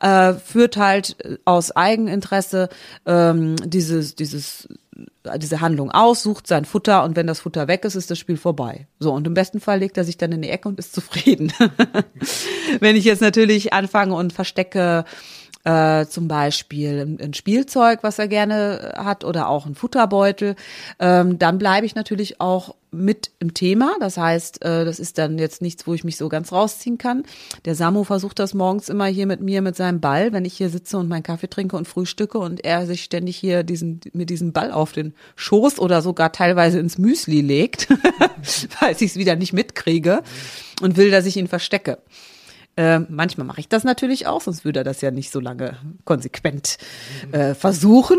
äh, 0.00 0.34
führt 0.34 0.76
halt 0.76 1.16
aus 1.44 1.74
Eigeninteresse 1.74 2.68
ähm, 3.06 3.56
dieses, 3.64 4.14
dieses 4.14 4.68
diese 5.36 5.60
Handlung 5.60 5.90
aus, 5.90 6.22
sucht 6.22 6.46
sein 6.46 6.64
Futter 6.64 7.04
und 7.04 7.14
wenn 7.14 7.26
das 7.26 7.40
Futter 7.40 7.68
weg 7.68 7.84
ist, 7.84 7.94
ist 7.94 8.10
das 8.10 8.18
Spiel 8.18 8.36
vorbei. 8.36 8.86
So, 8.98 9.12
und 9.12 9.26
im 9.26 9.34
besten 9.34 9.60
Fall 9.60 9.78
legt 9.78 9.98
er 9.98 10.04
sich 10.04 10.16
dann 10.16 10.32
in 10.32 10.42
die 10.42 10.48
Ecke 10.48 10.68
und 10.68 10.78
ist 10.78 10.94
zufrieden. 10.94 11.52
wenn 12.80 12.96
ich 12.96 13.04
jetzt 13.04 13.20
natürlich 13.20 13.72
anfange 13.72 14.14
und 14.14 14.32
verstecke 14.32 15.04
äh, 15.64 16.06
zum 16.06 16.28
Beispiel 16.28 17.18
ein, 17.20 17.34
Spielzeug, 17.34 18.00
was 18.02 18.18
er 18.18 18.28
gerne 18.28 18.94
hat 18.96 19.24
oder 19.24 19.48
auch 19.48 19.66
ein 19.66 19.74
Futterbeutel, 19.74 20.56
ähm, 20.98 21.38
dann 21.38 21.58
bleibe 21.58 21.84
ich 21.84 21.94
natürlich 21.94 22.40
auch 22.40 22.74
mit 22.92 23.30
im 23.38 23.54
Thema. 23.54 23.94
Das 24.00 24.16
heißt, 24.16 24.64
äh, 24.64 24.84
das 24.84 24.98
ist 24.98 25.18
dann 25.18 25.38
jetzt 25.38 25.62
nichts, 25.62 25.86
wo 25.86 25.94
ich 25.94 26.02
mich 26.02 26.16
so 26.16 26.28
ganz 26.28 26.50
rausziehen 26.52 26.98
kann. 26.98 27.24
Der 27.64 27.74
Samu 27.74 28.04
versucht 28.04 28.38
das 28.38 28.54
morgens 28.54 28.88
immer 28.88 29.06
hier 29.06 29.26
mit 29.26 29.40
mir 29.40 29.62
mit 29.62 29.76
seinem 29.76 30.00
Ball, 30.00 30.32
wenn 30.32 30.44
ich 30.44 30.54
hier 30.54 30.70
sitze 30.70 30.98
und 30.98 31.08
meinen 31.08 31.22
Kaffee 31.22 31.48
trinke 31.48 31.76
und 31.76 31.86
frühstücke 31.86 32.38
und 32.38 32.64
er 32.64 32.86
sich 32.86 33.04
ständig 33.04 33.36
hier 33.36 33.62
diesen, 33.62 34.00
mit 34.12 34.30
diesem 34.30 34.52
Ball 34.52 34.72
auf 34.72 34.92
den 34.92 35.14
Schoß 35.36 35.78
oder 35.78 36.02
sogar 36.02 36.32
teilweise 36.32 36.78
ins 36.78 36.98
Müsli 36.98 37.42
legt, 37.42 37.88
weil 38.80 38.92
ich 38.92 39.02
es 39.02 39.16
wieder 39.16 39.36
nicht 39.36 39.52
mitkriege 39.52 40.22
und 40.80 40.96
will, 40.96 41.10
dass 41.10 41.26
ich 41.26 41.36
ihn 41.36 41.48
verstecke. 41.48 41.98
Äh, 42.76 43.00
manchmal 43.00 43.46
mache 43.46 43.60
ich 43.60 43.68
das 43.68 43.84
natürlich 43.84 44.26
auch, 44.26 44.40
sonst 44.40 44.64
würde 44.64 44.80
er 44.80 44.84
das 44.84 45.00
ja 45.00 45.10
nicht 45.10 45.30
so 45.30 45.40
lange 45.40 45.76
konsequent 46.04 46.78
äh, 47.32 47.54
versuchen. 47.54 48.18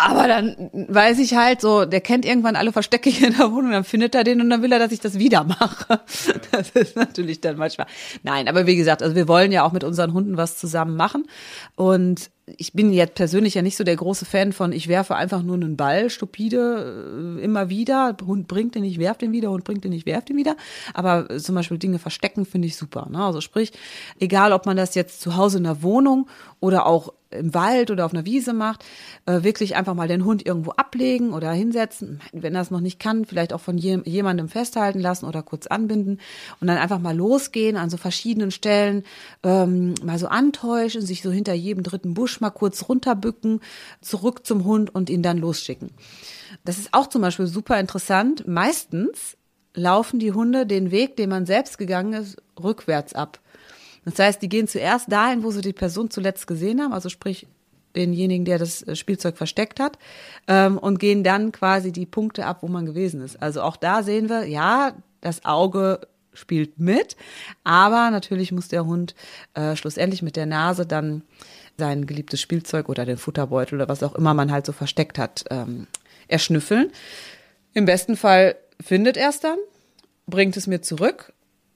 Aber 0.00 0.28
dann 0.28 0.70
weiß 0.72 1.18
ich 1.18 1.34
halt 1.34 1.60
so, 1.60 1.84
der 1.84 2.00
kennt 2.00 2.24
irgendwann 2.24 2.54
alle 2.54 2.70
Verstecke 2.70 3.10
hier 3.10 3.28
in 3.28 3.36
der 3.36 3.50
Wohnung, 3.50 3.72
dann 3.72 3.82
findet 3.82 4.14
er 4.14 4.22
den 4.22 4.40
und 4.40 4.48
dann 4.48 4.62
will 4.62 4.70
er, 4.70 4.78
dass 4.78 4.92
ich 4.92 5.00
das 5.00 5.18
wieder 5.18 5.42
mache. 5.42 6.00
Das 6.52 6.70
ist 6.70 6.94
natürlich 6.94 7.40
dann 7.40 7.56
manchmal. 7.56 7.88
Nein, 8.22 8.48
aber 8.48 8.66
wie 8.66 8.76
gesagt, 8.76 9.02
also 9.02 9.16
wir 9.16 9.26
wollen 9.26 9.50
ja 9.50 9.64
auch 9.64 9.72
mit 9.72 9.82
unseren 9.82 10.12
Hunden 10.12 10.36
was 10.36 10.56
zusammen 10.56 10.96
machen. 10.96 11.26
Und 11.74 12.30
ich 12.56 12.72
bin 12.72 12.92
jetzt 12.92 13.14
persönlich 13.14 13.54
ja 13.54 13.62
nicht 13.62 13.76
so 13.76 13.84
der 13.84 13.96
große 13.96 14.24
Fan 14.24 14.52
von, 14.52 14.72
ich 14.72 14.88
werfe 14.88 15.16
einfach 15.16 15.42
nur 15.42 15.56
einen 15.56 15.76
Ball 15.76 16.10
stupide 16.10 17.38
äh, 17.38 17.44
immer 17.44 17.68
wieder. 17.68 18.16
Hund 18.26 18.48
bringt 18.48 18.74
den, 18.74 18.84
ich 18.84 18.98
werf 18.98 19.18
den 19.18 19.32
wieder, 19.32 19.50
Hund 19.50 19.64
bringt 19.64 19.84
den, 19.84 19.92
ich 19.92 20.06
werf 20.06 20.24
den 20.24 20.36
wieder. 20.36 20.56
Aber 20.94 21.38
zum 21.38 21.54
Beispiel 21.54 21.78
Dinge 21.78 21.98
verstecken 21.98 22.46
finde 22.46 22.68
ich 22.68 22.76
super. 22.76 23.08
Ne? 23.10 23.22
Also 23.22 23.40
sprich, 23.40 23.72
egal 24.18 24.52
ob 24.52 24.66
man 24.66 24.76
das 24.76 24.94
jetzt 24.94 25.20
zu 25.20 25.36
Hause 25.36 25.58
in 25.58 25.64
der 25.64 25.82
Wohnung 25.82 26.28
oder 26.60 26.86
auch 26.86 27.12
im 27.30 27.52
Wald 27.54 27.90
oder 27.90 28.06
auf 28.06 28.14
einer 28.14 28.24
Wiese 28.24 28.52
macht, 28.52 28.84
äh, 29.26 29.42
wirklich 29.42 29.76
einfach 29.76 29.94
mal 29.94 30.08
den 30.08 30.24
Hund 30.24 30.46
irgendwo 30.46 30.70
ablegen 30.72 31.32
oder 31.32 31.52
hinsetzen. 31.52 32.20
Wenn 32.32 32.54
er 32.54 32.62
es 32.62 32.70
noch 32.70 32.80
nicht 32.80 32.98
kann, 32.98 33.24
vielleicht 33.24 33.52
auch 33.52 33.60
von 33.60 33.76
je, 33.76 34.00
jemandem 34.04 34.48
festhalten 34.48 34.98
lassen 34.98 35.26
oder 35.26 35.42
kurz 35.42 35.66
anbinden 35.66 36.20
und 36.60 36.68
dann 36.68 36.78
einfach 36.78 36.98
mal 36.98 37.16
losgehen 37.16 37.76
an 37.76 37.90
so 37.90 37.96
verschiedenen 37.96 38.50
Stellen, 38.50 39.04
ähm, 39.42 39.94
mal 40.02 40.18
so 40.18 40.28
antäuschen, 40.28 41.02
sich 41.02 41.22
so 41.22 41.30
hinter 41.30 41.52
jedem 41.52 41.82
dritten 41.82 42.14
Busch 42.14 42.37
mal 42.40 42.50
kurz 42.50 42.88
runterbücken, 42.88 43.60
zurück 44.00 44.46
zum 44.46 44.64
Hund 44.64 44.94
und 44.94 45.10
ihn 45.10 45.22
dann 45.22 45.38
losschicken. 45.38 45.90
Das 46.64 46.78
ist 46.78 46.92
auch 46.92 47.08
zum 47.08 47.22
Beispiel 47.22 47.46
super 47.46 47.78
interessant. 47.78 48.46
Meistens 48.46 49.36
laufen 49.74 50.18
die 50.18 50.32
Hunde 50.32 50.66
den 50.66 50.90
Weg, 50.90 51.16
den 51.16 51.30
man 51.30 51.46
selbst 51.46 51.78
gegangen 51.78 52.12
ist, 52.12 52.36
rückwärts 52.62 53.14
ab. 53.14 53.40
Das 54.04 54.18
heißt, 54.18 54.42
die 54.42 54.48
gehen 54.48 54.68
zuerst 54.68 55.10
dahin, 55.12 55.42
wo 55.42 55.50
sie 55.50 55.60
die 55.60 55.72
Person 55.72 56.10
zuletzt 56.10 56.46
gesehen 56.46 56.80
haben, 56.80 56.92
also 56.92 57.08
sprich 57.08 57.46
denjenigen, 57.96 58.44
der 58.44 58.58
das 58.58 58.82
äh, 58.82 58.96
Spielzeug 58.96 59.36
versteckt 59.36 59.80
hat, 59.80 59.98
ähm, 60.46 60.78
und 60.78 60.98
gehen 60.98 61.24
dann 61.24 61.52
quasi 61.52 61.92
die 61.92 62.06
Punkte 62.06 62.46
ab, 62.46 62.58
wo 62.62 62.68
man 62.68 62.86
gewesen 62.86 63.20
ist. 63.20 63.40
Also 63.42 63.62
auch 63.62 63.76
da 63.76 64.02
sehen 64.02 64.28
wir, 64.28 64.46
ja, 64.46 64.92
das 65.20 65.44
Auge 65.44 66.00
spielt 66.32 66.78
mit, 66.78 67.16
aber 67.64 68.10
natürlich 68.10 68.52
muss 68.52 68.68
der 68.68 68.86
Hund 68.86 69.14
äh, 69.54 69.74
schlussendlich 69.74 70.22
mit 70.22 70.36
der 70.36 70.46
Nase 70.46 70.86
dann 70.86 71.22
sein 71.78 72.06
geliebtes 72.06 72.40
Spielzeug 72.40 72.88
oder 72.88 73.06
den 73.06 73.16
Futterbeutel 73.16 73.76
oder 73.76 73.88
was 73.88 74.02
auch 74.02 74.14
immer 74.14 74.34
man 74.34 74.50
halt 74.50 74.66
so 74.66 74.72
versteckt 74.72 75.18
hat, 75.18 75.44
ähm, 75.50 75.86
erschnüffeln. 76.26 76.90
Im 77.72 77.84
besten 77.84 78.16
Fall 78.16 78.56
findet 78.80 79.16
er 79.16 79.30
es 79.30 79.40
dann, 79.40 79.58
bringt 80.26 80.56
es 80.56 80.66
mir 80.66 80.82
zurück 80.82 81.32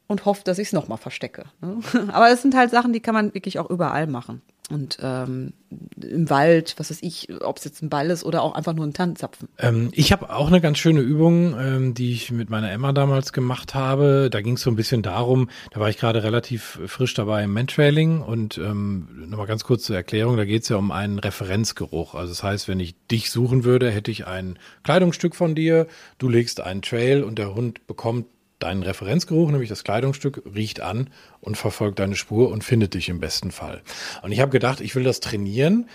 und 0.08 0.24
hofft, 0.24 0.48
dass 0.48 0.58
ich 0.58 0.68
es 0.68 0.72
nochmal 0.72 0.98
verstecke. 0.98 1.44
Ne? 1.60 1.80
Aber 2.12 2.30
es 2.30 2.42
sind 2.42 2.56
halt 2.56 2.70
Sachen, 2.70 2.92
die 2.92 3.00
kann 3.00 3.14
man 3.14 3.32
wirklich 3.32 3.58
auch 3.58 3.70
überall 3.70 4.06
machen. 4.06 4.42
Und 4.72 4.98
ähm, 5.02 5.52
im 6.00 6.30
Wald, 6.30 6.74
was 6.78 6.90
weiß 6.90 7.02
ich, 7.02 7.28
ob 7.42 7.58
es 7.58 7.64
jetzt 7.64 7.82
ein 7.82 7.90
Ball 7.90 8.10
ist 8.10 8.24
oder 8.24 8.42
auch 8.42 8.54
einfach 8.54 8.72
nur 8.72 8.86
ein 8.86 8.94
Tannenzapfen. 8.94 9.48
Ähm, 9.58 9.90
ich 9.92 10.12
habe 10.12 10.34
auch 10.34 10.46
eine 10.46 10.62
ganz 10.62 10.78
schöne 10.78 11.00
Übung, 11.00 11.54
ähm, 11.58 11.94
die 11.94 12.12
ich 12.12 12.30
mit 12.30 12.48
meiner 12.48 12.70
Emma 12.70 12.92
damals 12.92 13.34
gemacht 13.34 13.74
habe. 13.74 14.30
Da 14.30 14.40
ging 14.40 14.54
es 14.54 14.62
so 14.62 14.70
ein 14.70 14.76
bisschen 14.76 15.02
darum, 15.02 15.50
da 15.72 15.80
war 15.80 15.90
ich 15.90 15.98
gerade 15.98 16.22
relativ 16.22 16.80
frisch 16.86 17.12
dabei 17.12 17.44
im 17.44 17.52
Mantrailing 17.52 18.22
und 18.22 18.56
ähm, 18.56 19.26
nochmal 19.28 19.46
ganz 19.46 19.64
kurz 19.64 19.84
zur 19.84 19.96
Erklärung, 19.96 20.38
da 20.38 20.46
geht 20.46 20.62
es 20.62 20.70
ja 20.70 20.76
um 20.76 20.90
einen 20.90 21.18
Referenzgeruch. 21.18 22.14
Also 22.14 22.32
das 22.32 22.42
heißt, 22.42 22.68
wenn 22.68 22.80
ich 22.80 22.94
dich 23.10 23.30
suchen 23.30 23.64
würde, 23.64 23.90
hätte 23.90 24.10
ich 24.10 24.26
ein 24.26 24.58
Kleidungsstück 24.84 25.36
von 25.36 25.54
dir, 25.54 25.86
du 26.16 26.28
legst 26.28 26.60
einen 26.60 26.80
Trail 26.80 27.22
und 27.22 27.38
der 27.38 27.54
Hund 27.54 27.86
bekommt 27.86 28.26
deinen 28.62 28.82
Referenzgeruch, 28.82 29.50
nämlich 29.50 29.68
das 29.68 29.84
Kleidungsstück, 29.84 30.42
riecht 30.54 30.80
an 30.80 31.10
und 31.40 31.56
verfolgt 31.56 31.98
deine 31.98 32.16
Spur 32.16 32.50
und 32.50 32.64
findet 32.64 32.94
dich 32.94 33.08
im 33.08 33.20
besten 33.20 33.50
Fall. 33.50 33.82
Und 34.22 34.32
ich 34.32 34.40
habe 34.40 34.50
gedacht, 34.50 34.80
ich 34.80 34.94
will 34.94 35.04
das 35.04 35.20
trainieren, 35.20 35.88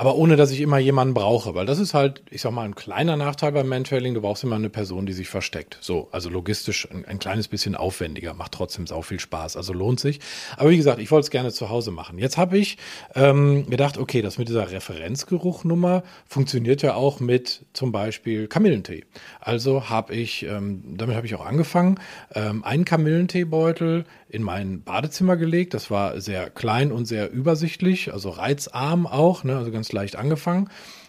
aber 0.00 0.14
ohne 0.14 0.36
dass 0.36 0.50
ich 0.50 0.62
immer 0.62 0.78
jemanden 0.78 1.12
brauche, 1.12 1.54
weil 1.54 1.66
das 1.66 1.78
ist 1.78 1.92
halt, 1.92 2.22
ich 2.30 2.40
sag 2.40 2.52
mal, 2.52 2.62
ein 2.62 2.74
kleiner 2.74 3.16
Nachteil 3.16 3.52
beim 3.52 3.68
Mantrailing. 3.68 4.14
Du 4.14 4.22
brauchst 4.22 4.42
immer 4.42 4.56
eine 4.56 4.70
Person, 4.70 5.04
die 5.04 5.12
sich 5.12 5.28
versteckt. 5.28 5.76
So, 5.82 6.08
also 6.10 6.30
logistisch 6.30 6.90
ein, 6.90 7.04
ein 7.04 7.18
kleines 7.18 7.48
bisschen 7.48 7.74
aufwendiger, 7.74 8.32
macht 8.32 8.52
trotzdem 8.52 8.86
sau 8.86 9.02
viel 9.02 9.20
Spaß, 9.20 9.58
also 9.58 9.74
lohnt 9.74 10.00
sich. 10.00 10.20
Aber 10.56 10.70
wie 10.70 10.78
gesagt, 10.78 11.00
ich 11.00 11.10
wollte 11.10 11.24
es 11.24 11.30
gerne 11.30 11.52
zu 11.52 11.68
Hause 11.68 11.90
machen. 11.90 12.18
Jetzt 12.18 12.38
habe 12.38 12.56
ich 12.56 12.78
ähm, 13.14 13.68
gedacht, 13.68 13.98
okay, 13.98 14.22
das 14.22 14.38
mit 14.38 14.48
dieser 14.48 14.70
Referenzgeruchnummer 14.70 16.02
funktioniert 16.26 16.80
ja 16.80 16.94
auch 16.94 17.20
mit 17.20 17.66
zum 17.74 17.92
Beispiel 17.92 18.48
Kamillentee. 18.48 19.04
Also 19.38 19.90
habe 19.90 20.14
ich, 20.14 20.46
ähm, 20.46 20.82
damit 20.96 21.14
habe 21.14 21.26
ich 21.26 21.34
auch 21.34 21.44
angefangen, 21.44 22.00
ähm, 22.34 22.64
einen 22.64 22.86
Kamillenteebeutel 22.86 24.06
in 24.30 24.42
mein 24.42 24.82
Badezimmer 24.82 25.36
gelegt. 25.36 25.74
Das 25.74 25.90
war 25.90 26.20
sehr 26.20 26.48
klein 26.48 26.92
und 26.92 27.04
sehr 27.04 27.30
übersichtlich, 27.30 28.12
also 28.12 28.30
reizarm 28.30 29.06
auch, 29.06 29.44
ne, 29.44 29.56
also 29.56 29.70
ganz 29.70 29.89
leicht 29.92 30.16
angefangen. 30.16 30.68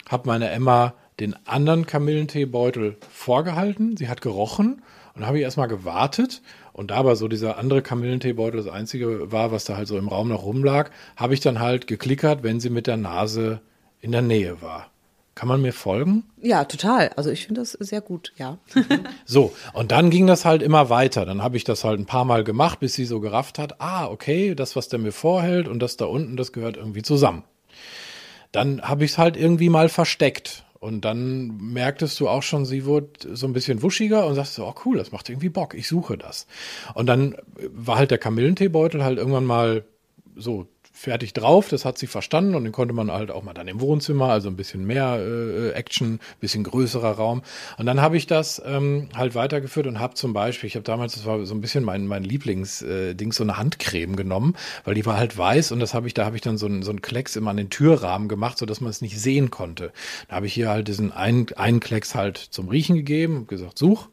Habe 0.09 0.27
meine 0.27 0.49
Emma 0.49 0.93
den 1.19 1.35
anderen 1.45 1.85
Kamillenteebeutel 1.85 2.97
vorgehalten. 3.11 3.97
Sie 3.97 4.09
hat 4.09 4.21
gerochen 4.21 4.81
und 5.15 5.25
habe 5.25 5.37
ich 5.37 5.43
erstmal 5.43 5.67
gewartet. 5.67 6.41
Und 6.73 6.91
da 6.91 6.95
aber 6.95 7.15
so 7.15 7.27
dieser 7.27 7.57
andere 7.57 7.81
Kamillenteebeutel 7.81 8.63
das 8.63 8.71
einzige 8.71 9.31
war, 9.31 9.51
was 9.51 9.65
da 9.65 9.77
halt 9.77 9.87
so 9.87 9.97
im 9.97 10.07
Raum 10.07 10.29
noch 10.29 10.43
rumlag, 10.43 10.89
habe 11.15 11.33
ich 11.33 11.39
dann 11.39 11.59
halt 11.59 11.87
geklickert, 11.87 12.43
wenn 12.43 12.59
sie 12.59 12.69
mit 12.69 12.87
der 12.87 12.97
Nase 12.97 13.61
in 13.99 14.11
der 14.11 14.21
Nähe 14.21 14.61
war. 14.61 14.91
Kann 15.35 15.47
man 15.47 15.61
mir 15.61 15.73
folgen? 15.73 16.25
Ja, 16.41 16.65
total. 16.65 17.09
Also 17.15 17.29
ich 17.29 17.45
finde 17.45 17.61
das 17.61 17.71
sehr 17.71 18.01
gut, 18.01 18.33
ja. 18.37 18.57
so, 19.25 19.53
und 19.73 19.91
dann 19.91 20.09
ging 20.09 20.27
das 20.27 20.43
halt 20.43 20.61
immer 20.61 20.89
weiter. 20.89 21.25
Dann 21.25 21.41
habe 21.41 21.57
ich 21.57 21.63
das 21.63 21.83
halt 21.83 21.99
ein 21.99 22.05
paar 22.05 22.25
Mal 22.25 22.43
gemacht, 22.43 22.79
bis 22.79 22.93
sie 22.93 23.05
so 23.05 23.19
gerafft 23.19 23.57
hat, 23.57 23.79
ah, 23.79 24.07
okay, 24.07 24.55
das, 24.55 24.75
was 24.75 24.89
der 24.89 24.99
mir 24.99 25.13
vorhält 25.13 25.67
und 25.67 25.79
das 25.79 25.97
da 25.97 26.05
unten, 26.05 26.35
das 26.35 26.51
gehört 26.51 26.77
irgendwie 26.77 27.01
zusammen. 27.01 27.43
Dann 28.51 28.81
habe 28.81 29.05
ich 29.05 29.11
es 29.11 29.17
halt 29.17 29.37
irgendwie 29.37 29.69
mal 29.69 29.89
versteckt. 29.89 30.65
Und 30.79 31.05
dann 31.05 31.57
merktest 31.57 32.19
du 32.19 32.27
auch 32.27 32.41
schon, 32.41 32.65
sie 32.65 32.85
wurde 32.85 33.35
so 33.35 33.45
ein 33.45 33.53
bisschen 33.53 33.83
wuschiger 33.83 34.25
und 34.25 34.33
sagst 34.33 34.55
so, 34.55 34.65
oh 34.65 34.73
cool, 34.83 34.97
das 34.97 35.11
macht 35.11 35.29
irgendwie 35.29 35.49
Bock, 35.49 35.75
ich 35.75 35.87
suche 35.87 36.17
das. 36.17 36.47
Und 36.95 37.05
dann 37.05 37.35
war 37.69 37.97
halt 37.97 38.09
der 38.09 38.17
Kamillenteebeutel 38.17 39.03
halt 39.03 39.19
irgendwann 39.19 39.45
mal 39.45 39.85
so 40.35 40.67
fertig 41.01 41.33
drauf, 41.33 41.67
das 41.67 41.83
hat 41.83 41.97
sie 41.97 42.07
verstanden 42.07 42.53
und 42.53 42.63
den 42.63 42.71
konnte 42.71 42.93
man 42.93 43.11
halt 43.11 43.31
auch 43.31 43.41
mal 43.41 43.53
dann 43.53 43.67
im 43.67 43.81
Wohnzimmer, 43.81 44.27
also 44.27 44.49
ein 44.49 44.55
bisschen 44.55 44.85
mehr 44.85 45.17
äh, 45.19 45.71
Action, 45.71 46.19
bisschen 46.39 46.63
größerer 46.63 47.13
Raum. 47.13 47.41
Und 47.77 47.87
dann 47.87 48.01
habe 48.01 48.17
ich 48.17 48.27
das 48.27 48.61
ähm, 48.63 49.09
halt 49.15 49.33
weitergeführt 49.33 49.87
und 49.87 49.99
habe 49.99 50.13
zum 50.13 50.33
Beispiel, 50.33 50.67
ich 50.67 50.75
habe 50.75 50.83
damals, 50.83 51.15
das 51.15 51.25
war 51.25 51.43
so 51.45 51.55
ein 51.55 51.61
bisschen 51.61 51.83
mein, 51.83 52.05
mein 52.05 52.23
Lieblingsding, 52.23 53.29
äh, 53.29 53.33
so 53.33 53.43
eine 53.43 53.57
Handcreme 53.57 54.15
genommen, 54.15 54.55
weil 54.83 54.93
die 54.93 55.05
war 55.05 55.17
halt 55.17 55.35
weiß 55.35 55.71
und 55.71 55.79
das 55.79 55.93
habe 55.93 56.07
ich, 56.07 56.13
da 56.13 56.25
habe 56.25 56.35
ich 56.35 56.43
dann 56.43 56.57
so 56.57 56.67
einen, 56.67 56.83
so 56.83 56.91
einen 56.91 57.01
Klecks 57.01 57.35
immer 57.35 57.49
an 57.49 57.57
den 57.57 57.71
Türrahmen 57.71 58.27
gemacht, 58.27 58.59
so 58.59 58.67
dass 58.67 58.79
man 58.79 58.91
es 58.91 59.01
nicht 59.01 59.19
sehen 59.19 59.49
konnte. 59.49 59.91
Da 60.27 60.35
habe 60.35 60.45
ich 60.45 60.53
hier 60.53 60.69
halt 60.69 60.87
diesen 60.87 61.11
einen, 61.11 61.47
einen 61.55 61.79
Klecks 61.79 62.13
halt 62.13 62.37
zum 62.37 62.69
Riechen 62.69 62.95
gegeben 62.95 63.37
und 63.37 63.47
gesagt, 63.47 63.79
such 63.79 64.07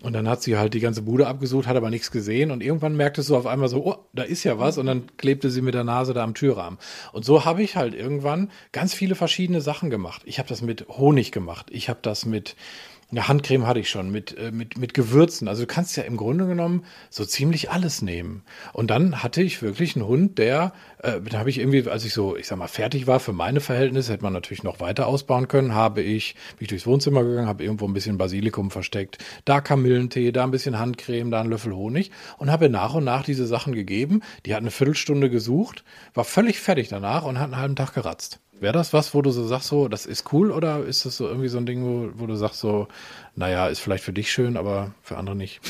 Und 0.00 0.12
dann 0.12 0.28
hat 0.28 0.42
sie 0.42 0.56
halt 0.56 0.74
die 0.74 0.80
ganze 0.80 1.02
Bude 1.02 1.26
abgesucht, 1.26 1.66
hat 1.66 1.76
aber 1.76 1.90
nichts 1.90 2.12
gesehen. 2.12 2.52
Und 2.52 2.62
irgendwann 2.62 2.96
merkte 2.96 3.22
du 3.22 3.36
auf 3.36 3.46
einmal 3.46 3.68
so, 3.68 3.84
oh, 3.84 3.96
da 4.12 4.22
ist 4.22 4.44
ja 4.44 4.58
was. 4.58 4.78
Und 4.78 4.86
dann 4.86 5.06
klebte 5.16 5.50
sie 5.50 5.60
mit 5.60 5.74
der 5.74 5.82
Nase 5.82 6.14
da 6.14 6.22
am 6.22 6.34
Türrahmen. 6.34 6.78
Und 7.12 7.24
so 7.24 7.44
habe 7.44 7.62
ich 7.62 7.74
halt 7.74 7.94
irgendwann 7.94 8.50
ganz 8.70 8.94
viele 8.94 9.16
verschiedene 9.16 9.60
Sachen 9.60 9.90
gemacht. 9.90 10.22
Ich 10.24 10.38
habe 10.38 10.48
das 10.48 10.62
mit 10.62 10.86
Honig 10.88 11.32
gemacht. 11.32 11.66
Ich 11.70 11.88
habe 11.88 11.98
das 12.02 12.26
mit 12.26 12.54
eine 13.10 13.26
Handcreme 13.26 13.66
hatte 13.66 13.80
ich 13.80 13.88
schon 13.88 14.10
mit, 14.10 14.36
äh, 14.36 14.50
mit, 14.50 14.76
mit 14.76 14.92
Gewürzen. 14.92 15.48
Also 15.48 15.62
du 15.62 15.66
kannst 15.66 15.96
ja 15.96 16.02
im 16.02 16.18
Grunde 16.18 16.46
genommen 16.46 16.84
so 17.08 17.24
ziemlich 17.24 17.70
alles 17.70 18.02
nehmen. 18.02 18.42
Und 18.74 18.90
dann 18.90 19.22
hatte 19.22 19.42
ich 19.42 19.62
wirklich 19.62 19.96
einen 19.96 20.06
Hund, 20.06 20.36
der, 20.36 20.74
äh, 21.02 21.18
da 21.22 21.38
habe 21.38 21.48
ich 21.48 21.58
irgendwie, 21.58 21.88
als 21.88 22.04
ich 22.04 22.12
so, 22.12 22.36
ich 22.36 22.46
sag 22.46 22.58
mal, 22.58 22.68
fertig 22.68 23.06
war 23.06 23.18
für 23.18 23.32
meine 23.32 23.60
Verhältnisse, 23.60 24.12
hätte 24.12 24.24
man 24.24 24.34
natürlich 24.34 24.62
noch 24.62 24.80
weiter 24.80 25.06
ausbauen 25.06 25.48
können, 25.48 25.74
habe 25.74 26.02
ich, 26.02 26.34
bin 26.58 26.64
ich 26.64 26.68
durchs 26.68 26.86
Wohnzimmer 26.86 27.24
gegangen, 27.24 27.48
habe 27.48 27.64
irgendwo 27.64 27.86
ein 27.86 27.94
bisschen 27.94 28.18
Basilikum 28.18 28.70
versteckt, 28.70 29.18
da 29.46 29.62
Kamillentee, 29.62 30.30
da 30.30 30.44
ein 30.44 30.50
bisschen 30.50 30.78
Handcreme, 30.78 31.30
da 31.30 31.40
ein 31.40 31.48
Löffel 31.48 31.74
Honig 31.74 32.10
und 32.36 32.50
habe 32.50 32.68
nach 32.68 32.92
und 32.92 33.04
nach 33.04 33.24
diese 33.24 33.46
Sachen 33.46 33.72
gegeben. 33.72 34.20
Die 34.44 34.52
hat 34.54 34.60
eine 34.60 34.70
Viertelstunde 34.70 35.30
gesucht, 35.30 35.82
war 36.12 36.24
völlig 36.24 36.60
fertig 36.60 36.88
danach 36.88 37.24
und 37.24 37.38
hat 37.38 37.46
einen 37.46 37.56
halben 37.56 37.76
Tag 37.76 37.94
geratzt. 37.94 38.40
Wäre 38.60 38.72
das 38.72 38.92
was, 38.92 39.14
wo 39.14 39.22
du 39.22 39.30
so 39.30 39.46
sagst, 39.46 39.68
so, 39.68 39.88
das 39.88 40.04
ist 40.06 40.32
cool 40.32 40.50
oder 40.50 40.84
ist 40.84 41.04
das 41.04 41.16
so 41.16 41.28
irgendwie 41.28 41.48
so 41.48 41.58
ein 41.58 41.66
Ding, 41.66 41.84
wo, 41.84 42.20
wo 42.20 42.26
du 42.26 42.34
sagst, 42.34 42.60
so, 42.60 42.88
naja, 43.36 43.68
ist 43.68 43.78
vielleicht 43.78 44.02
für 44.02 44.12
dich 44.12 44.32
schön, 44.32 44.56
aber 44.56 44.92
für 45.02 45.16
andere 45.16 45.36
nicht? 45.36 45.60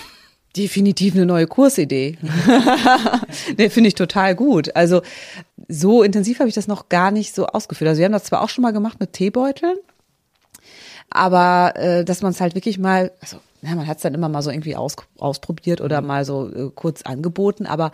Definitiv 0.57 1.15
eine 1.15 1.27
neue 1.27 1.47
Kursidee. 1.47 2.17
ne, 3.59 3.69
finde 3.69 3.89
ich 3.89 3.95
total 3.95 4.35
gut. 4.35 4.75
Also 4.75 5.03
so 5.69 6.03
intensiv 6.03 6.39
habe 6.39 6.49
ich 6.49 6.55
das 6.55 6.67
noch 6.67 6.89
gar 6.89 7.11
nicht 7.11 7.35
so 7.35 7.47
ausgeführt. 7.47 7.89
Also 7.89 7.99
wir 7.99 8.07
haben 8.07 8.13
das 8.13 8.25
zwar 8.25 8.41
auch 8.43 8.49
schon 8.49 8.63
mal 8.63 8.73
gemacht 8.73 8.99
mit 9.01 9.13
Teebeuteln, 9.13 9.77
aber 11.11 11.75
äh, 11.77 12.05
dass 12.05 12.23
man 12.23 12.33
es 12.33 12.41
halt 12.41 12.55
wirklich 12.55 12.79
mal, 12.79 13.13
also 13.21 13.39
ja, 13.63 13.75
man 13.75 13.87
hat 13.87 13.97
es 13.97 14.03
dann 14.03 14.15
immer 14.15 14.29
mal 14.29 14.43
so 14.43 14.51
irgendwie 14.51 14.77
aus, 14.77 14.97
ausprobiert 15.19 15.81
oder 15.81 16.01
mhm. 16.01 16.07
mal 16.07 16.25
so 16.25 16.49
äh, 16.49 16.71
kurz 16.75 17.03
angeboten, 17.03 17.67
aber 17.67 17.93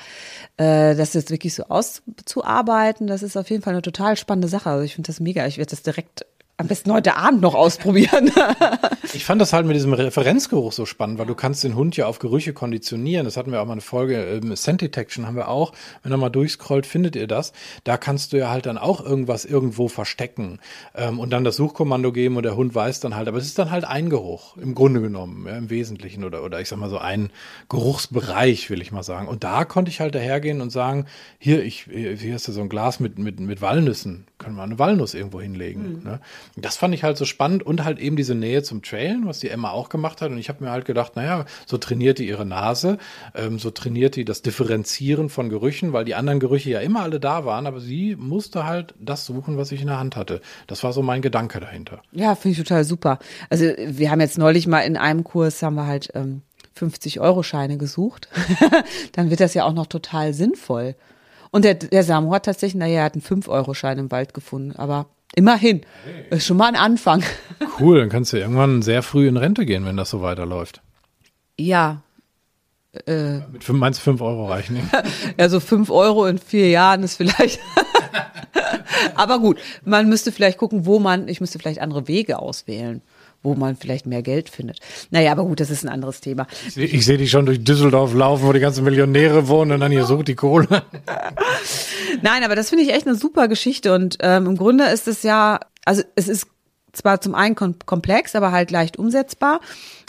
äh, 0.57 0.94
das 0.94 1.14
jetzt 1.14 1.31
wirklich 1.31 1.55
so 1.55 1.64
auszuarbeiten, 1.64 3.07
das 3.07 3.22
ist 3.22 3.37
auf 3.37 3.50
jeden 3.50 3.62
Fall 3.62 3.72
eine 3.72 3.83
total 3.83 4.16
spannende 4.16 4.48
Sache. 4.48 4.70
Also 4.70 4.85
ich 4.85 4.94
finde 4.94 5.07
das 5.07 5.20
mega. 5.20 5.46
Ich 5.46 5.59
werde 5.59 5.70
das 5.70 5.83
direkt 5.83 6.27
am 6.57 6.69
besten 6.69 6.93
heute 6.93 7.17
Abend 7.17 7.40
noch 7.40 7.55
ausprobieren. 7.55 8.31
ich 9.12 9.25
fand 9.25 9.40
das 9.40 9.53
halt 9.53 9.67
mit 9.67 9.75
diesem 9.75 9.93
Referenzgeruch 9.93 10.71
so 10.71 10.87
spannend, 10.87 11.19
weil 11.19 11.27
du 11.27 11.35
kannst 11.35 11.64
den 11.64 11.75
Hund 11.75 11.97
ja 11.97 12.07
auf 12.07 12.21
Gerüche 12.21 12.53
konditionieren. 12.53 13.25
Das 13.25 13.37
hatten 13.37 13.51
wir 13.51 13.61
auch 13.61 13.67
mal 13.67 13.73
eine 13.73 13.81
Folge, 13.81 14.23
ähm, 14.23 14.55
Scent 14.55 14.81
Detection 14.81 15.27
haben 15.27 15.35
wir 15.35 15.49
auch. 15.49 15.73
Wenn 16.03 16.12
ihr 16.12 16.17
mal 16.17 16.31
durchscrollt, 16.31 16.87
findet 16.87 17.17
ihr 17.17 17.27
das. 17.27 17.53
Da 17.83 17.97
kannst 17.97 18.33
du 18.33 18.38
ja 18.38 18.51
halt 18.51 18.67
dann 18.67 18.79
auch 18.79 19.05
irgendwas 19.05 19.45
irgendwo 19.45 19.88
verstecken 19.88 20.61
ähm, 20.95 21.19
und 21.19 21.31
dann 21.31 21.43
das 21.43 21.57
Suchkommando 21.57 22.12
geben 22.12 22.37
und 22.37 22.45
der 22.45 22.57
Hund 22.57 22.73
weiß 22.73 23.01
dann 23.01 23.17
halt. 23.17 23.27
Aber 23.27 23.38
es 23.38 23.47
ist 23.47 23.59
dann 23.59 23.73
halt 23.73 23.85
ein 23.85 24.09
Geruch, 24.09 24.57
im 24.57 24.77
Grunde 24.77 25.01
genommen, 25.01 25.47
ja, 25.49 25.57
im 25.57 25.71
Wesentlichen 25.71 26.23
oder, 26.23 26.45
oder 26.45 26.61
ich 26.61 26.69
sag 26.69 26.79
mal 26.79 26.90
so 26.90 26.99
ein 26.99 27.31
Geruchsbereich, 27.69 28.71
will 28.71 28.81
ich 28.81 28.93
mal 28.93 29.03
sagen. 29.03 29.27
Und 29.27 29.43
da 29.43 29.64
konnte 29.64 29.90
ich 29.90 29.99
halt 29.99 30.14
dahergehen 30.14 30.61
und 30.61 30.71
sagen, 30.71 31.07
hier, 31.38 31.64
ich, 31.64 31.88
hier 31.90 32.35
hast 32.35 32.47
du 32.47 32.53
so 32.53 32.61
ein 32.61 32.69
Glas 32.69 33.01
mit, 33.01 33.19
mit, 33.19 33.40
mit 33.40 33.61
Walnüssen. 33.61 34.27
Können 34.38 34.55
wir 34.55 34.62
eine 34.62 34.79
Walnuss 34.79 35.14
irgendwo 35.14 35.40
hinlegen. 35.40 35.99
Mhm. 35.99 36.03
Ne? 36.05 36.21
Das 36.57 36.77
fand 36.77 36.95
ich 36.95 37.03
halt 37.03 37.17
so 37.17 37.25
spannend 37.25 37.64
und 37.64 37.85
halt 37.85 37.99
eben 37.99 38.14
diese 38.17 38.35
Nähe 38.35 38.62
zum 38.62 38.83
Trailen, 38.83 39.27
was 39.27 39.40
die 39.40 39.49
Emma 39.49 39.71
auch 39.71 39.88
gemacht 39.88 40.21
hat. 40.21 40.31
Und 40.31 40.38
ich 40.38 40.49
habe 40.49 40.62
mir 40.62 40.71
halt 40.71 40.85
gedacht, 40.85 41.17
naja, 41.17 41.47
so 41.67 41.79
trainiert 41.79 42.19
die 42.19 42.29
ihre 42.29 42.47
Nase, 42.47 42.99
ähm, 43.35 43.59
so 43.59 43.71
trainiert 43.71 44.17
die 44.17 44.25
das 44.25 44.43
Differenzieren 44.43 45.29
von 45.29 45.49
Gerüchen, 45.49 45.93
weil 45.93 46.05
die 46.05 46.14
anderen 46.14 46.38
Gerüche 46.38 46.71
ja 46.71 46.81
immer 46.81 47.03
alle 47.03 47.19
da 47.19 47.45
waren, 47.45 47.67
aber 47.67 47.81
sie 47.81 48.17
musste 48.17 48.64
halt 48.64 48.95
das 49.01 49.27
suchen, 49.27 49.57
was 49.59 49.73
ich 49.73 49.81
in 49.81 49.88
der 49.88 49.99
Hand 49.99 50.17
hatte. 50.17 50.40
Das 50.67 50.85
war 50.85 50.93
so 50.93 51.03
mein 51.03 51.23
Gedanke 51.23 51.59
dahinter. 51.59 52.03
Ja, 52.12 52.35
finde 52.35 52.53
ich 52.53 52.67
total 52.67 52.85
super. 52.85 53.19
Also 53.51 53.64
wir 53.64 54.11
haben 54.11 54.21
jetzt 54.21 54.38
neulich 54.38 54.67
mal 54.67 54.81
in 54.81 54.97
einem 54.97 55.25
Kurs 55.25 55.62
haben 55.62 55.75
wir 55.75 55.87
halt 55.87 56.11
ähm, 56.14 56.43
50 56.75 57.21
Euro 57.21 57.43
Scheine 57.43 57.79
gesucht. 57.79 58.29
Dann 59.12 59.31
wird 59.31 59.40
das 59.40 59.55
ja 59.55 59.64
auch 59.64 59.73
noch 59.73 59.87
total 59.87 60.35
sinnvoll. 60.35 60.95
Und 61.51 61.64
der, 61.64 61.75
der 61.75 62.03
Samu 62.03 62.33
hat 62.33 62.47
tatsächlich, 62.47 62.79
naja, 62.79 63.01
er 63.01 63.05
hat 63.05 63.14
einen 63.14 63.23
5-Euro-Schein 63.23 63.99
im 63.99 64.11
Wald 64.11 64.35
gefunden, 64.35 64.75
aber 64.75 65.07
Immerhin. 65.35 65.83
Hey. 66.05 66.37
Ist 66.38 66.47
schon 66.47 66.57
mal 66.57 66.68
ein 66.68 66.77
Anfang. 66.77 67.23
Cool, 67.81 67.99
dann 67.99 68.09
kannst 68.09 68.33
du 68.33 68.37
irgendwann 68.37 68.83
sehr 68.83 69.03
früh 69.03 69.27
in 69.27 69.37
Rente 69.37 69.64
gehen, 69.66 69.85
wenn 69.85 69.97
das 69.97 70.11
so 70.11 70.23
weiterläuft. 70.23 70.81
Ja. 71.59 72.03
Äh, 73.07 73.38
Mit 73.51 73.64
fünf, 73.64 73.81
meinst 73.81 74.01
du 74.01 74.05
fünf 74.05 74.20
Euro 74.20 74.47
reichen? 74.47 74.79
ja, 75.38 75.49
so 75.49 75.59
fünf 75.59 75.90
Euro 75.90 76.27
in 76.27 76.38
vier 76.38 76.68
Jahren 76.68 77.03
ist 77.03 77.16
vielleicht. 77.16 77.59
Aber 79.14 79.40
gut, 79.40 79.59
man 79.85 80.09
müsste 80.09 80.31
vielleicht 80.31 80.59
gucken, 80.59 80.87
wo 80.87 80.99
man, 81.01 81.27
ich 81.27 81.40
müsste 81.40 81.59
vielleicht 81.59 81.81
andere 81.81 82.07
Wege 82.07 82.38
auswählen 82.38 83.03
wo 83.44 83.54
man 83.54 83.76
vielleicht 83.76 84.07
mehr 84.07 84.22
Geld 84.22 84.48
findet. 84.48 84.80
Naja, 85.11 85.30
aber 85.30 85.44
gut, 85.44 85.61
das 85.61 85.70
ist 85.70 85.85
ein 85.85 85.88
anderes 85.88 86.20
Thema. 86.20 86.48
Ich, 86.66 86.76
ich 86.76 87.04
sehe 87.04 87.18
dich 87.18 87.30
schon 87.30 87.46
durch 87.46 87.62
Düsseldorf 87.62 88.14
laufen, 88.14 88.46
wo 88.46 88.52
die 88.52 88.61
ganzen 88.61 88.83
Millionäre 88.83 89.46
wohnen 89.46 89.72
und 89.72 89.80
dann 89.80 89.92
hier 89.92 90.07
sucht 90.07 90.26
die 90.28 90.35
Kohle. 90.35 90.66
Nein, 92.22 92.42
aber 92.42 92.57
das 92.57 92.70
finde 92.70 92.85
ich 92.85 92.92
echt 92.92 93.07
eine 93.07 93.16
super 93.16 93.46
Geschichte 93.46 93.94
und 93.94 94.16
ähm, 94.20 94.46
im 94.46 94.57
Grunde 94.57 94.85
ist 94.87 95.07
es 95.07 95.22
ja, 95.22 95.61
also 95.85 96.02
es 96.16 96.28
ist 96.28 96.48
zwar 96.92 97.20
zum 97.20 97.35
einen 97.35 97.54
komplex, 97.54 98.35
aber 98.35 98.50
halt 98.50 98.70
leicht 98.70 98.98
umsetzbar 98.98 99.61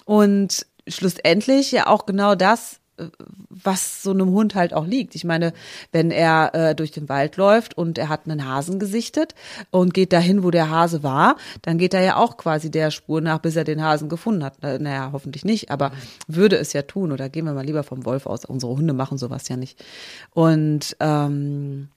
und 0.05 0.65
schlussendlich 0.87 1.71
ja 1.71 1.87
auch 1.87 2.05
genau 2.05 2.35
das, 2.35 2.79
was 3.49 4.03
so 4.03 4.11
einem 4.11 4.29
Hund 4.29 4.55
halt 4.55 4.73
auch 4.73 4.85
liegt. 4.85 5.15
Ich 5.15 5.23
meine, 5.23 5.53
wenn 5.91 6.11
er 6.11 6.53
äh, 6.53 6.75
durch 6.75 6.91
den 6.91 7.09
Wald 7.09 7.37
läuft 7.37 7.77
und 7.77 7.97
er 7.97 8.09
hat 8.09 8.21
einen 8.25 8.45
Hasen 8.45 8.79
gesichtet 8.79 9.35
und 9.71 9.93
geht 9.93 10.13
dahin, 10.13 10.43
wo 10.43 10.51
der 10.51 10.69
Hase 10.69 11.03
war, 11.03 11.35
dann 11.61 11.77
geht 11.77 11.93
er 11.93 12.01
ja 12.01 12.15
auch 12.17 12.37
quasi 12.37 12.71
der 12.71 12.91
Spur 12.91 13.21
nach, 13.21 13.39
bis 13.39 13.55
er 13.55 13.63
den 13.63 13.83
Hasen 13.83 14.09
gefunden 14.09 14.43
hat. 14.43 14.61
Naja, 14.61 15.09
hoffentlich 15.11 15.45
nicht, 15.45 15.71
aber 15.71 15.91
würde 16.27 16.57
es 16.57 16.73
ja 16.73 16.83
tun. 16.83 17.11
Oder 17.11 17.29
gehen 17.29 17.45
wir 17.45 17.53
mal 17.53 17.65
lieber 17.65 17.83
vom 17.83 18.05
Wolf 18.05 18.25
aus. 18.25 18.45
Unsere 18.45 18.75
Hunde 18.75 18.93
machen 18.93 19.17
sowas 19.17 19.47
ja 19.49 19.57
nicht. 19.57 19.83
Und 20.31 20.95
ähm, 20.99 21.89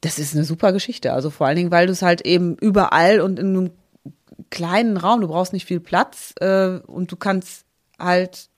das 0.00 0.18
ist 0.18 0.34
eine 0.34 0.44
super 0.44 0.72
Geschichte. 0.72 1.12
Also 1.12 1.30
vor 1.30 1.46
allen 1.46 1.56
Dingen, 1.56 1.70
weil 1.70 1.86
du 1.86 1.92
es 1.92 2.02
halt 2.02 2.22
eben 2.22 2.56
überall 2.56 3.20
und 3.20 3.38
in 3.38 3.48
einem 3.48 3.70
kleinen 4.50 4.96
Raum, 4.96 5.20
du 5.20 5.28
brauchst 5.28 5.52
nicht 5.52 5.66
viel 5.66 5.80
Platz 5.80 6.34
äh, 6.40 6.78
und 6.86 7.10
du 7.10 7.16
kannst 7.16 7.64
halt 7.98 8.48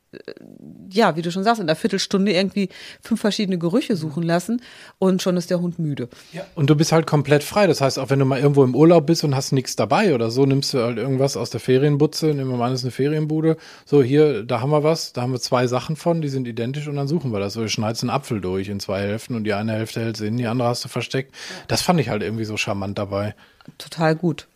ja, 0.91 1.17
wie 1.17 1.23
du 1.23 1.31
schon 1.31 1.45
sagst, 1.45 1.61
in 1.61 1.67
der 1.67 1.77
Viertelstunde 1.77 2.33
irgendwie 2.33 2.69
fünf 3.01 3.21
verschiedene 3.21 3.59
Gerüche 3.59 3.97
suchen 3.97 4.23
lassen 4.23 4.63
und 4.99 5.21
schon 5.21 5.37
ist 5.37 5.51
der 5.51 5.61
Hund 5.61 5.79
müde. 5.79 6.09
Ja. 6.33 6.43
Und 6.55 6.71
du 6.71 6.77
bist 6.77 6.93
halt 6.93 7.07
komplett 7.07 7.43
frei. 7.43 7.67
Das 7.67 7.81
heißt, 7.81 7.99
auch 7.99 8.11
wenn 8.11 8.19
du 8.19 8.25
mal 8.25 8.39
irgendwo 8.39 8.65
im 8.65 8.75
Urlaub 8.75 9.07
bist 9.07 9.25
und 9.25 9.35
hast 9.35 9.53
nichts 9.53 9.77
dabei 9.77 10.15
oder 10.15 10.31
so, 10.31 10.47
nimmst 10.47 10.73
du 10.75 10.83
halt 10.83 10.99
irgendwas 10.99 11.37
aus 11.37 11.51
der 11.51 11.61
Ferienbutze, 11.61 12.27
nehmen 12.27 12.51
wir 12.51 12.57
mal 12.57 12.67
an, 12.67 12.73
das 12.73 12.81
ist 12.81 12.85
eine 12.85 12.93
Ferienbude. 12.93 13.57
So, 13.85 14.03
hier, 14.03 14.45
da 14.45 14.61
haben 14.61 14.71
wir 14.71 14.85
was, 14.85 15.13
da 15.13 15.23
haben 15.23 15.33
wir 15.33 15.41
zwei 15.41 15.67
Sachen 15.67 15.97
von, 15.97 16.23
die 16.23 16.29
sind 16.29 16.47
identisch 16.47 16.89
und 16.89 16.97
dann 16.97 17.09
suchen 17.09 17.33
wir 17.33 17.41
das. 17.41 17.55
So, 17.55 17.63
du 17.63 17.69
schneidest 17.69 18.05
einen 18.05 18.11
Apfel 18.11 18.41
durch 18.41 18.69
in 18.69 18.81
zwei 18.81 19.01
Hälften 19.01 19.35
und 19.35 19.45
die 19.45 19.55
eine 19.55 19.73
Hälfte 19.73 20.01
hältst 20.01 20.23
du 20.23 20.27
in, 20.27 20.37
die 20.37 20.47
andere 20.47 20.69
hast 20.69 20.85
du 20.85 20.89
versteckt. 20.89 21.35
Das 21.69 21.83
fand 21.83 22.01
ich 22.01 22.09
halt 22.09 22.23
irgendwie 22.23 22.45
so 22.45 22.57
charmant 22.57 22.99
dabei. 22.99 23.35
Total 23.79 24.15
gut. 24.15 24.47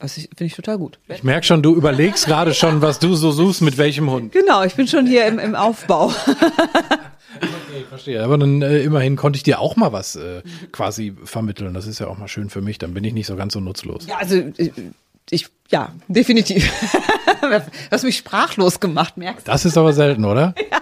Was 0.00 0.16
ich, 0.16 0.24
finde 0.28 0.44
ich 0.44 0.54
total 0.54 0.78
gut. 0.78 0.98
Ich 1.08 1.24
merke 1.24 1.44
schon, 1.44 1.62
du 1.62 1.74
überlegst 1.74 2.26
gerade 2.26 2.54
schon, 2.54 2.82
was 2.82 2.98
du 2.98 3.14
so 3.16 3.32
suchst, 3.32 3.62
mit 3.62 3.78
welchem 3.78 4.10
Hund. 4.10 4.32
Genau, 4.32 4.62
ich 4.62 4.74
bin 4.74 4.86
schon 4.86 5.06
hier 5.06 5.26
im, 5.26 5.38
im 5.38 5.54
Aufbau. 5.54 6.12
Okay, 7.40 7.84
verstehe. 7.88 8.24
Aber 8.24 8.36
dann 8.38 8.62
äh, 8.62 8.80
immerhin 8.80 9.14
konnte 9.14 9.36
ich 9.36 9.42
dir 9.42 9.60
auch 9.60 9.76
mal 9.76 9.92
was 9.92 10.16
äh, 10.16 10.42
quasi 10.72 11.14
vermitteln. 11.24 11.74
Das 11.74 11.86
ist 11.86 11.98
ja 12.00 12.08
auch 12.08 12.18
mal 12.18 12.26
schön 12.26 12.50
für 12.50 12.62
mich. 12.62 12.78
Dann 12.78 12.94
bin 12.94 13.04
ich 13.04 13.12
nicht 13.12 13.26
so 13.26 13.36
ganz 13.36 13.52
so 13.52 13.60
nutzlos. 13.60 14.06
Ja, 14.06 14.16
also 14.16 14.34
äh, 14.36 14.72
ich, 15.30 15.46
ja, 15.68 15.92
definitiv. 16.08 16.70
Du 17.40 17.62
hast 17.92 18.02
mich 18.02 18.16
sprachlos 18.16 18.80
gemacht, 18.80 19.16
merkst 19.16 19.46
du? 19.46 19.52
Das 19.52 19.64
ist 19.64 19.78
aber 19.78 19.92
selten, 19.92 20.24
oder? 20.24 20.54
Ja. 20.70 20.80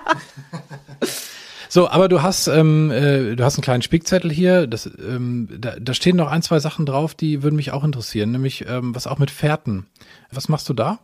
So, 1.69 1.89
aber 1.89 2.09
du 2.09 2.23
hast, 2.23 2.47
ähm, 2.49 2.91
äh, 2.91 3.37
du 3.37 3.45
hast 3.45 3.57
einen 3.57 3.63
kleinen 3.63 3.83
Spickzettel 3.83 4.31
hier. 4.31 4.67
Das, 4.67 4.87
ähm, 4.87 5.49
da, 5.59 5.75
da 5.81 5.95
stehen 5.95 6.17
noch 6.17 6.31
ein, 6.31 6.43
zwei 6.43 6.61
Sachen 6.61 6.87
drauf, 6.87 7.15
die 7.15 7.43
würden 7.43 7.57
mich 7.57 7.73
auch 7.73 7.85
interessieren, 7.85 8.33
nämlich 8.33 8.67
ähm, 8.69 8.95
was 8.95 9.07
auch 9.07 9.19
mit 9.19 9.31
Fährten. 9.31 9.87
Was 10.31 10.49
machst 10.49 10.69
du 10.69 10.75
da? 10.75 10.99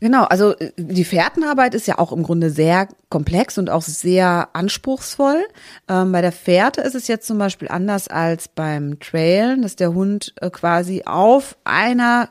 Genau, 0.00 0.24
also 0.24 0.56
äh, 0.56 0.72
die 0.76 1.04
Fährtenarbeit 1.04 1.74
ist 1.74 1.86
ja 1.86 1.98
auch 1.98 2.12
im 2.12 2.22
Grunde 2.22 2.50
sehr 2.50 2.88
komplex 3.08 3.58
und 3.58 3.70
auch 3.70 3.82
sehr 3.82 4.48
anspruchsvoll. 4.52 5.44
Ähm, 5.88 6.12
bei 6.12 6.20
der 6.20 6.32
Fährte 6.32 6.80
ist 6.80 6.94
es 6.94 7.08
jetzt 7.08 7.26
zum 7.26 7.38
Beispiel 7.38 7.68
anders 7.68 8.08
als 8.08 8.48
beim 8.48 9.00
Trailen, 9.00 9.62
dass 9.62 9.76
der 9.76 9.94
Hund 9.94 10.34
äh, 10.40 10.50
quasi 10.50 11.02
auf 11.04 11.56
einer 11.64 12.28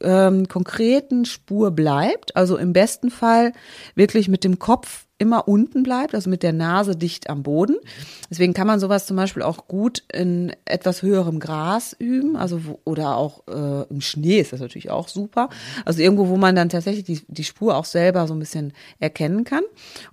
ähm, 0.00 0.48
konkreten 0.48 1.24
Spur 1.24 1.70
bleibt, 1.70 2.36
also 2.36 2.56
im 2.56 2.72
besten 2.72 3.10
Fall 3.10 3.52
wirklich 3.94 4.28
mit 4.28 4.44
dem 4.44 4.58
Kopf 4.58 5.03
immer 5.18 5.46
unten 5.46 5.84
bleibt, 5.84 6.14
also 6.14 6.28
mit 6.28 6.42
der 6.42 6.52
Nase 6.52 6.96
dicht 6.96 7.30
am 7.30 7.42
Boden. 7.42 7.76
Deswegen 8.30 8.52
kann 8.52 8.66
man 8.66 8.80
sowas 8.80 9.06
zum 9.06 9.16
Beispiel 9.16 9.42
auch 9.42 9.68
gut 9.68 10.02
in 10.12 10.52
etwas 10.64 11.02
höherem 11.02 11.38
Gras 11.38 11.94
üben, 11.98 12.36
also 12.36 12.66
wo, 12.66 12.80
oder 12.84 13.16
auch 13.16 13.46
äh, 13.46 13.82
im 13.90 14.00
Schnee 14.00 14.40
ist 14.40 14.52
das 14.52 14.60
natürlich 14.60 14.90
auch 14.90 15.08
super. 15.08 15.50
Also 15.84 16.02
irgendwo, 16.02 16.28
wo 16.28 16.36
man 16.36 16.56
dann 16.56 16.68
tatsächlich 16.68 17.04
die, 17.04 17.22
die 17.28 17.44
Spur 17.44 17.76
auch 17.76 17.84
selber 17.84 18.26
so 18.26 18.34
ein 18.34 18.40
bisschen 18.40 18.72
erkennen 18.98 19.44
kann. 19.44 19.62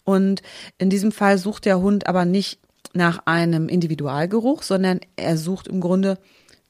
Und 0.03 0.43
in 0.77 0.89
diesem 0.89 1.11
Fall 1.11 1.37
sucht 1.37 1.65
der 1.65 1.81
Hund 1.81 2.07
aber 2.07 2.25
nicht 2.25 2.59
nach 2.93 3.25
einem 3.25 3.69
Individualgeruch, 3.69 4.61
sondern 4.63 4.99
er 5.15 5.37
sucht 5.37 5.67
im 5.67 5.81
Grunde 5.81 6.17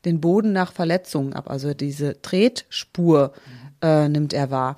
den 0.06 0.22
Boden 0.22 0.54
nach 0.54 0.72
Verletzungen 0.72 1.34
ab, 1.34 1.50
also 1.50 1.74
diese 1.74 2.22
Tretspur 2.22 3.34
äh, 3.82 4.10
nimmt 4.10 4.34
er 4.34 4.50
wahr. 4.52 4.78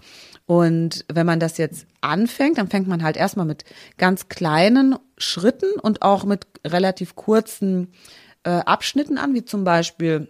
Und 0.54 1.04
wenn 1.12 1.26
man 1.26 1.40
das 1.40 1.58
jetzt 1.58 1.88
anfängt, 2.02 2.60
dann 2.60 2.68
fängt 2.68 2.88
man 2.88 3.02
halt 3.02 3.18
erstmal 3.18 3.48
mit 3.48 3.66
ganz 3.98 4.30
kleinen 4.30 4.96
Schritten 5.18 5.80
und 5.82 6.04
auch 6.04 6.26
mit 6.26 6.46
relativ 6.64 7.16
kurzen 7.16 7.92
äh, 8.44 8.52
Abschnitten 8.52 9.18
an, 9.18 9.34
wie 9.34 9.44
zum 9.44 9.64
Beispiel 9.64 10.28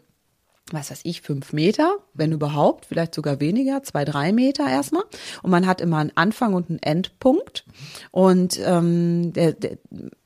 was 0.71 0.89
weiß 0.89 1.01
ich, 1.03 1.21
fünf 1.21 1.51
Meter, 1.51 1.97
wenn 2.13 2.31
überhaupt, 2.31 2.85
vielleicht 2.85 3.13
sogar 3.13 3.41
weniger, 3.41 3.83
zwei, 3.83 4.05
drei 4.05 4.31
Meter 4.31 4.67
erstmal. 4.67 5.03
Und 5.43 5.51
man 5.51 5.67
hat 5.67 5.81
immer 5.81 5.97
einen 5.97 6.15
Anfang 6.15 6.53
und 6.53 6.69
einen 6.69 6.81
Endpunkt. 6.81 7.65
Und 8.11 8.59
ähm, 8.63 9.33
der, 9.33 9.51
der, 9.51 9.77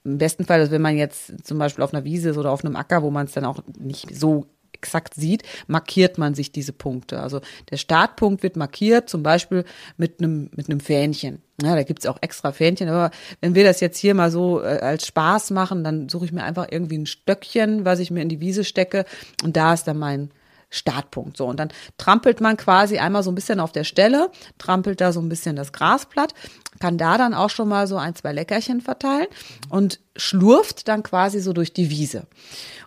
im 0.03 0.19
besten 0.19 0.45
Fall, 0.45 0.59
also 0.59 0.71
wenn 0.71 0.81
man 0.81 0.95
jetzt 0.95 1.45
zum 1.45 1.57
Beispiel 1.57 1.83
auf 1.83 1.93
einer 1.93 2.05
Wiese 2.05 2.29
ist 2.29 2.37
oder 2.37 2.51
auf 2.51 2.63
einem 2.63 2.75
Acker, 2.75 3.01
wo 3.01 3.09
man 3.09 3.25
es 3.25 3.33
dann 3.33 3.45
auch 3.45 3.63
nicht 3.77 4.15
so 4.15 4.45
exakt 4.77 5.13
sieht, 5.15 5.43
markiert 5.67 6.17
man 6.17 6.33
sich 6.33 6.51
diese 6.51 6.73
Punkte. 6.73 7.21
Also 7.21 7.41
der 7.69 7.77
Startpunkt 7.77 8.43
wird 8.43 8.55
markiert, 8.55 9.09
zum 9.09 9.23
Beispiel 9.23 9.65
mit 9.97 10.19
einem 10.19 10.49
mit 10.55 10.69
einem 10.69 10.79
Fähnchen. 10.79 11.41
Ja, 11.61 11.75
da 11.75 11.83
gibt's 11.83 12.05
auch 12.05 12.17
extra 12.21 12.51
Fähnchen. 12.51 12.89
Aber 12.89 13.11
wenn 13.41 13.55
wir 13.55 13.63
das 13.63 13.79
jetzt 13.79 13.97
hier 13.97 14.13
mal 14.13 14.29
so 14.29 14.61
äh, 14.61 14.79
als 14.79 15.07
Spaß 15.07 15.51
machen, 15.51 15.83
dann 15.83 16.07
suche 16.07 16.25
ich 16.25 16.31
mir 16.31 16.43
einfach 16.43 16.67
irgendwie 16.69 16.97
ein 16.99 17.07
Stöckchen, 17.07 17.83
was 17.83 17.99
ich 17.99 18.11
mir 18.11 18.21
in 18.21 18.29
die 18.29 18.39
Wiese 18.39 18.63
stecke. 18.63 19.05
Und 19.43 19.57
da 19.57 19.73
ist 19.73 19.85
dann 19.87 19.97
mein 19.97 20.29
Startpunkt. 20.69 21.37
So, 21.37 21.45
und 21.45 21.59
dann 21.59 21.69
trampelt 21.97 22.41
man 22.41 22.57
quasi 22.57 22.97
einmal 22.97 23.23
so 23.23 23.31
ein 23.31 23.35
bisschen 23.35 23.59
auf 23.59 23.71
der 23.71 23.85
Stelle, 23.85 24.29
trampelt 24.57 24.99
da 24.99 25.11
so 25.11 25.21
ein 25.21 25.29
bisschen 25.29 25.55
das 25.55 25.71
Grasblatt, 25.71 26.33
kann 26.79 26.97
da 26.97 27.17
dann 27.17 27.33
auch 27.33 27.49
schon 27.49 27.69
mal 27.69 27.87
so 27.87 27.97
ein, 27.97 28.15
zwei 28.15 28.33
Leckerchen 28.33 28.81
verteilen 28.81 29.27
und 29.69 29.99
schlurft 30.15 30.87
dann 30.87 31.03
quasi 31.03 31.39
so 31.39 31.53
durch 31.53 31.73
die 31.73 31.89
Wiese. 31.89 32.27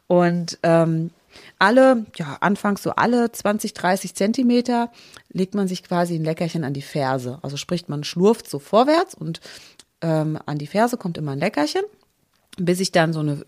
Und 0.07 0.59
ähm, 0.63 1.11
alle, 1.59 2.07
ja, 2.17 2.39
anfangs 2.41 2.83
so 2.83 2.91
alle 2.91 3.31
20, 3.31 3.75
30 3.75 4.15
Zentimeter 4.15 4.91
legt 5.29 5.55
man 5.55 5.69
sich 5.69 5.83
quasi 5.83 6.15
ein 6.15 6.25
Leckerchen 6.25 6.65
an 6.65 6.73
die 6.73 6.83
Ferse. 6.83 7.39
Also 7.43 7.57
spricht 7.57 7.89
man 7.89 8.05
schlurft 8.05 8.49
so 8.49 8.59
vorwärts 8.59 9.15
und 9.15 9.41
ähm, 10.01 10.39
an 10.47 10.59
die 10.59 10.67
Ferse 10.67 10.97
kommt 10.97 11.19
immer 11.19 11.33
ein 11.33 11.39
Leckerchen, 11.39 11.83
bis 12.57 12.81
ich 12.81 12.93
dann 12.93 13.13
so 13.13 13.21
eine 13.21 13.45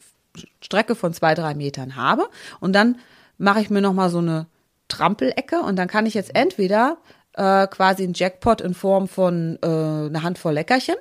Strecke 0.61 0.95
von 0.95 1.13
zwei, 1.13 1.35
drei 1.35 1.55
Metern 1.55 1.97
habe. 1.97 2.29
Und 2.61 2.73
dann 2.73 2.99
mache 3.39 3.61
ich 3.61 3.71
mir 3.71 3.81
nochmal 3.81 4.11
so 4.11 4.19
eine 4.19 4.47
Trampelecke 4.89 5.61
und 5.61 5.77
dann 5.77 5.89
kann 5.89 6.07
ich 6.07 6.15
jetzt 6.15 6.35
entweder 6.35 6.99
äh, 7.35 7.67
quasi 7.67 8.05
einen 8.05 8.15
Jackpot 8.15 8.61
in 8.61 8.75
Form 8.75 9.09
von 9.09 9.59
äh, 9.63 9.67
einer 9.67 10.23
Handvoll 10.23 10.55
Leckerchen 10.55 10.97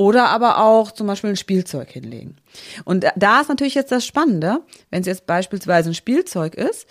oder 0.00 0.30
aber 0.30 0.56
auch 0.56 0.92
zum 0.92 1.06
Beispiel 1.06 1.28
ein 1.28 1.36
Spielzeug 1.36 1.90
hinlegen. 1.90 2.36
Und 2.86 3.04
da 3.16 3.42
ist 3.42 3.50
natürlich 3.50 3.74
jetzt 3.74 3.92
das 3.92 4.06
Spannende, 4.06 4.62
wenn 4.88 5.02
es 5.02 5.06
jetzt 5.06 5.26
beispielsweise 5.26 5.90
ein 5.90 5.94
Spielzeug 5.94 6.54
ist, 6.54 6.86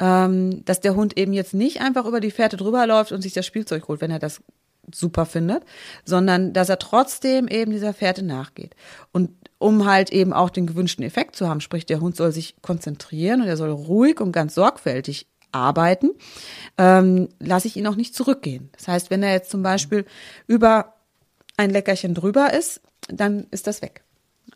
ähm, 0.00 0.64
dass 0.64 0.80
der 0.80 0.96
Hund 0.96 1.16
eben 1.16 1.32
jetzt 1.32 1.54
nicht 1.54 1.80
einfach 1.80 2.04
über 2.04 2.18
die 2.18 2.32
Fährte 2.32 2.56
drüber 2.56 2.84
läuft 2.84 3.12
und 3.12 3.22
sich 3.22 3.32
das 3.32 3.46
Spielzeug 3.46 3.86
holt, 3.86 4.00
wenn 4.00 4.10
er 4.10 4.18
das 4.18 4.42
super 4.92 5.24
findet, 5.24 5.62
sondern 6.04 6.52
dass 6.52 6.68
er 6.68 6.80
trotzdem 6.80 7.46
eben 7.46 7.70
dieser 7.70 7.94
Fährte 7.94 8.24
nachgeht. 8.24 8.74
Und 9.12 9.30
um 9.58 9.86
halt 9.86 10.10
eben 10.10 10.32
auch 10.32 10.50
den 10.50 10.66
gewünschten 10.66 11.04
Effekt 11.04 11.36
zu 11.36 11.48
haben, 11.48 11.60
sprich 11.60 11.86
der 11.86 12.00
Hund 12.00 12.16
soll 12.16 12.32
sich 12.32 12.56
konzentrieren 12.60 13.40
und 13.40 13.46
er 13.46 13.56
soll 13.56 13.70
ruhig 13.70 14.20
und 14.20 14.32
ganz 14.32 14.56
sorgfältig 14.56 15.28
arbeiten, 15.52 16.10
ähm, 16.76 17.28
lasse 17.38 17.68
ich 17.68 17.76
ihn 17.76 17.86
auch 17.86 17.94
nicht 17.94 18.16
zurückgehen. 18.16 18.70
Das 18.72 18.88
heißt, 18.88 19.10
wenn 19.10 19.22
er 19.22 19.32
jetzt 19.32 19.50
zum 19.50 19.62
Beispiel 19.62 20.06
über 20.48 20.97
ein 21.58 21.70
Leckerchen 21.70 22.14
drüber 22.14 22.54
ist, 22.54 22.80
dann 23.08 23.46
ist 23.50 23.66
das 23.66 23.82
weg. 23.82 24.02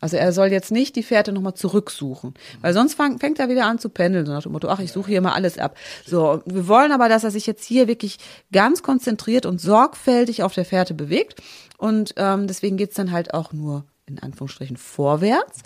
Also 0.01 0.17
er 0.17 0.33
soll 0.33 0.47
jetzt 0.47 0.71
nicht 0.71 0.95
die 0.95 1.03
Fährte 1.03 1.31
nochmal 1.31 1.53
zurücksuchen, 1.53 2.33
weil 2.61 2.73
sonst 2.73 2.95
fang, 2.95 3.19
fängt 3.19 3.39
er 3.39 3.47
wieder 3.47 3.65
an 3.67 3.77
zu 3.77 3.89
pendeln, 3.89 4.25
so 4.25 4.33
nach 4.33 4.41
dem 4.41 4.51
Motto, 4.51 4.67
ach, 4.67 4.79
ich 4.79 4.91
suche 4.91 5.11
hier 5.11 5.21
mal 5.21 5.33
alles 5.33 5.59
ab. 5.59 5.77
So, 6.05 6.41
wir 6.45 6.67
wollen 6.67 6.91
aber, 6.91 7.09
dass 7.09 7.23
er 7.23 7.31
sich 7.31 7.45
jetzt 7.45 7.63
hier 7.63 7.87
wirklich 7.87 8.17
ganz 8.51 8.81
konzentriert 8.81 9.45
und 9.45 9.61
sorgfältig 9.61 10.43
auf 10.43 10.53
der 10.53 10.65
Fährte 10.65 10.93
bewegt 10.93 11.41
und 11.77 12.15
ähm, 12.17 12.47
deswegen 12.47 12.77
geht's 12.77 12.95
dann 12.95 13.11
halt 13.11 13.33
auch 13.33 13.53
nur 13.53 13.85
in 14.05 14.19
Anführungsstrichen 14.19 14.77
vorwärts. 14.77 15.59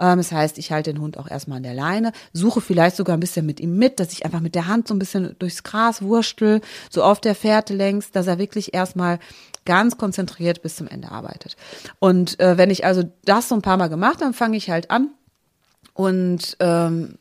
Ähm, 0.00 0.18
das 0.18 0.32
heißt, 0.32 0.58
ich 0.58 0.72
halte 0.72 0.92
den 0.92 1.00
Hund 1.00 1.16
auch 1.16 1.30
erstmal 1.30 1.58
an 1.58 1.62
der 1.62 1.74
Leine, 1.74 2.12
suche 2.32 2.60
vielleicht 2.60 2.96
sogar 2.96 3.16
ein 3.16 3.20
bisschen 3.20 3.46
mit 3.46 3.60
ihm 3.60 3.76
mit, 3.76 4.00
dass 4.00 4.12
ich 4.12 4.24
einfach 4.24 4.40
mit 4.40 4.54
der 4.54 4.66
Hand 4.66 4.88
so 4.88 4.94
ein 4.94 4.98
bisschen 4.98 5.36
durchs 5.38 5.62
Gras 5.62 6.02
wurstel, 6.02 6.60
so 6.90 7.04
auf 7.04 7.20
der 7.20 7.34
Fährte 7.34 7.74
längs, 7.74 8.10
dass 8.10 8.26
er 8.26 8.38
wirklich 8.38 8.74
erstmal 8.74 9.20
ganz 9.64 9.96
konzentriert 9.96 10.62
bis 10.62 10.76
zum 10.76 10.88
Ende 10.88 11.10
arbeitet. 11.10 11.56
Und 11.98 12.38
äh, 12.40 12.58
wenn 12.58 12.70
ich 12.70 12.84
also 12.84 13.04
das 13.24 13.48
so 13.48 13.54
ein 13.54 13.62
paar 13.62 13.76
Mal 13.76 13.88
gemacht, 13.88 14.20
dann 14.20 14.34
fange 14.34 14.56
ich 14.56 14.70
halt 14.70 14.90
an 14.90 15.10
und 15.94 16.56
ähm, 16.60 17.18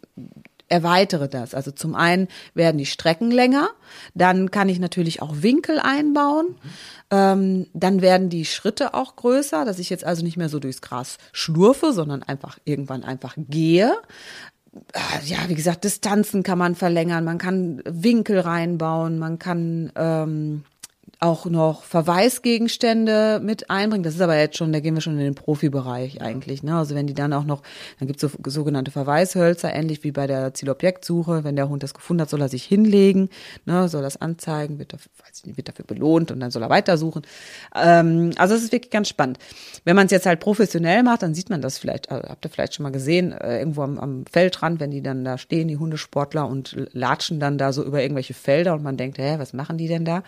erweitere 0.74 1.30
das. 1.30 1.54
Also 1.54 1.72
zum 1.72 1.94
einen 1.94 2.28
werden 2.56 2.78
die 2.78 2.86
Strecken 2.86 3.30
länger, 3.30 3.70
dann 4.16 4.50
kann 4.50 4.70
ich 4.70 4.80
natürlich 4.80 5.22
auch 5.22 5.42
Winkel 5.42 5.80
einbauen, 5.80 6.56
ähm, 7.12 7.68
dann 7.74 8.02
werden 8.02 8.30
die 8.30 8.46
Schritte 8.46 8.94
auch 8.96 9.16
größer, 9.16 9.66
dass 9.66 9.78
ich 9.78 9.90
jetzt 9.92 10.04
also 10.04 10.24
nicht 10.24 10.38
mehr 10.38 10.50
so 10.50 10.60
durchs 10.60 10.82
Gras 10.82 11.18
schlurfe, 11.32 11.94
sondern 11.94 12.24
einfach 12.24 12.58
irgendwann 12.66 13.04
einfach 13.04 13.36
gehe. 13.38 13.94
Äh, 14.94 15.26
ja, 15.26 15.38
wie 15.48 15.56
gesagt, 15.56 15.84
Distanzen 15.84 16.42
kann 16.42 16.58
man 16.58 16.74
verlängern, 16.74 17.24
man 17.24 17.38
kann 17.38 17.84
Winkel 17.86 18.40
reinbauen, 18.40 19.20
man 19.20 19.38
kann 19.38 19.92
ähm, 19.96 20.64
auch 21.24 21.46
noch 21.46 21.84
Verweisgegenstände 21.84 23.40
mit 23.42 23.70
einbringen. 23.70 24.04
Das 24.04 24.14
ist 24.14 24.22
aber 24.22 24.38
jetzt 24.38 24.58
schon, 24.58 24.74
da 24.74 24.82
gehen 24.82 24.94
wir 24.94 25.02
schon 25.02 25.14
in 25.14 25.24
den 25.24 25.36
Profibereich 25.36 26.22
eigentlich. 26.22 26.64
Ne? 26.64 26.76
Also 26.76 26.96
wenn 26.96 27.08
die 27.08 27.14
dann 27.14 27.32
auch 27.32 27.46
noch, 27.46 27.62
dann 28.00 28.08
gibt 28.08 28.22
es 28.22 28.30
so 28.30 28.38
sogenannte 28.44 28.92
Verweishölzer, 28.92 29.74
ähnlich 29.74 30.04
wie 30.04 30.12
bei 30.12 30.28
der 30.28 30.54
Zielobjektsuche. 30.54 31.46
Wenn 31.46 31.56
der 31.56 31.70
Hund 31.70 31.82
das 31.82 31.94
gefunden 31.94 32.22
hat, 32.22 32.30
soll 32.30 32.42
er 32.42 32.50
sich 32.50 32.66
hinlegen, 32.66 33.30
ne? 33.66 33.88
soll 33.88 34.02
das 34.02 34.20
anzeigen, 34.20 34.80
wird 34.80 34.92
dafür, 34.92 35.12
weiß 35.26 35.46
nicht, 35.46 35.56
wird 35.56 35.70
dafür 35.70 35.86
belohnt 35.86 36.30
und 36.30 36.42
dann 36.42 36.52
soll 36.52 36.62
er 36.62 36.70
weitersuchen. 36.70 37.22
Ähm, 37.74 38.32
also 38.38 38.56
es 38.56 38.64
ist 38.64 38.74
wirklich 38.74 38.92
ganz 38.92 39.08
spannend. 39.08 39.40
Wenn 39.86 39.96
man 39.96 40.08
es 40.08 40.12
jetzt 40.12 40.26
halt 40.26 40.42
professionell 40.42 41.04
macht, 41.04 41.24
dann 41.24 41.34
sieht 41.34 41.50
man 41.50 41.62
das 41.62 41.78
vielleicht, 41.78 42.12
also 42.12 42.28
habt 42.28 42.46
ihr 42.46 42.50
vielleicht 42.50 42.74
schon 42.74 42.84
mal 42.84 42.92
gesehen, 42.92 43.32
äh, 43.32 43.60
irgendwo 43.60 43.84
am, 43.84 43.98
am 43.98 44.26
Feldrand, 44.30 44.82
wenn 44.82 44.92
die 44.92 45.02
dann 45.02 45.24
da 45.24 45.38
stehen, 45.38 45.70
die 45.70 45.78
Hundesportler 45.78 46.46
und 46.48 46.76
latschen 46.92 47.40
dann 47.40 47.58
da 47.58 47.72
so 47.72 47.82
über 47.82 48.02
irgendwelche 48.02 48.34
Felder 48.34 48.74
und 48.74 48.84
man 48.84 48.98
denkt, 48.98 49.20
hä, 49.20 49.36
was 49.38 49.54
machen 49.54 49.78
die 49.78 49.88
denn 49.88 50.04
da? 50.04 50.24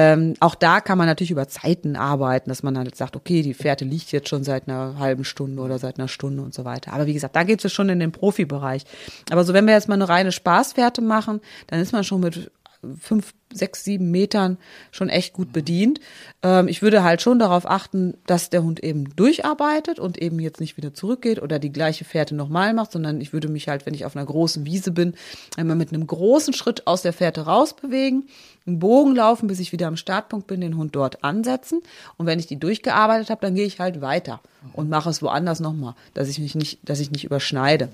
Ähm, 0.00 0.34
auch 0.40 0.54
da 0.54 0.80
kann 0.80 0.96
man 0.96 1.06
natürlich 1.06 1.30
über 1.30 1.46
Zeiten 1.46 1.94
arbeiten, 1.94 2.48
dass 2.48 2.62
man 2.62 2.74
dann 2.74 2.84
halt 2.84 2.96
sagt, 2.96 3.16
okay, 3.16 3.42
die 3.42 3.52
Fährte 3.52 3.84
liegt 3.84 4.12
jetzt 4.12 4.30
schon 4.30 4.44
seit 4.44 4.66
einer 4.66 4.98
halben 4.98 5.24
Stunde 5.24 5.60
oder 5.60 5.78
seit 5.78 5.98
einer 5.98 6.08
Stunde 6.08 6.42
und 6.42 6.54
so 6.54 6.64
weiter. 6.64 6.94
Aber 6.94 7.06
wie 7.06 7.12
gesagt, 7.12 7.36
da 7.36 7.42
geht 7.42 7.62
es 7.62 7.72
schon 7.72 7.90
in 7.90 8.00
den 8.00 8.10
Profibereich. 8.10 8.84
Aber 9.30 9.44
so, 9.44 9.52
wenn 9.52 9.66
wir 9.66 9.74
jetzt 9.74 9.88
mal 9.88 9.94
eine 9.94 10.08
reine 10.08 10.32
Spaßfährte 10.32 11.02
machen, 11.02 11.40
dann 11.66 11.80
ist 11.80 11.92
man 11.92 12.02
schon 12.02 12.20
mit 12.20 12.50
fünf, 12.98 13.34
sechs, 13.52 13.84
sieben 13.84 14.10
Metern 14.10 14.56
schon 14.90 15.08
echt 15.08 15.32
gut 15.32 15.52
bedient. 15.52 16.00
Ähm, 16.42 16.68
ich 16.68 16.82
würde 16.82 17.02
halt 17.02 17.20
schon 17.20 17.38
darauf 17.38 17.68
achten, 17.68 18.14
dass 18.26 18.48
der 18.48 18.62
Hund 18.62 18.82
eben 18.82 19.14
durcharbeitet 19.16 19.98
und 19.98 20.18
eben 20.18 20.38
jetzt 20.38 20.60
nicht 20.60 20.76
wieder 20.76 20.94
zurückgeht 20.94 21.42
oder 21.42 21.58
die 21.58 21.72
gleiche 21.72 22.04
Fährte 22.04 22.34
nochmal 22.34 22.72
macht, 22.72 22.92
sondern 22.92 23.20
ich 23.20 23.32
würde 23.32 23.48
mich 23.48 23.68
halt, 23.68 23.86
wenn 23.86 23.94
ich 23.94 24.04
auf 24.04 24.16
einer 24.16 24.24
großen 24.24 24.64
Wiese 24.64 24.92
bin, 24.92 25.14
einmal 25.56 25.76
mit 25.76 25.92
einem 25.92 26.06
großen 26.06 26.54
Schritt 26.54 26.86
aus 26.86 27.02
der 27.02 27.12
Fährte 27.12 27.42
rausbewegen, 27.42 28.28
einen 28.66 28.78
Bogen 28.78 29.14
laufen, 29.14 29.48
bis 29.48 29.60
ich 29.60 29.72
wieder 29.72 29.88
am 29.88 29.96
Startpunkt 29.96 30.46
bin, 30.46 30.60
den 30.60 30.76
Hund 30.76 30.96
dort 30.96 31.22
ansetzen. 31.24 31.82
Und 32.16 32.26
wenn 32.26 32.38
ich 32.38 32.46
die 32.46 32.58
durchgearbeitet 32.58 33.30
habe, 33.30 33.40
dann 33.42 33.54
gehe 33.54 33.66
ich 33.66 33.80
halt 33.80 34.00
weiter 34.00 34.40
und 34.72 34.88
mache 34.88 35.10
es 35.10 35.22
woanders 35.22 35.60
nochmal, 35.60 35.94
dass 36.14 36.28
ich 36.28 36.38
mich 36.38 36.54
nicht, 36.54 36.78
dass 36.82 37.00
ich 37.00 37.10
nicht 37.10 37.24
überschneide 37.24 37.90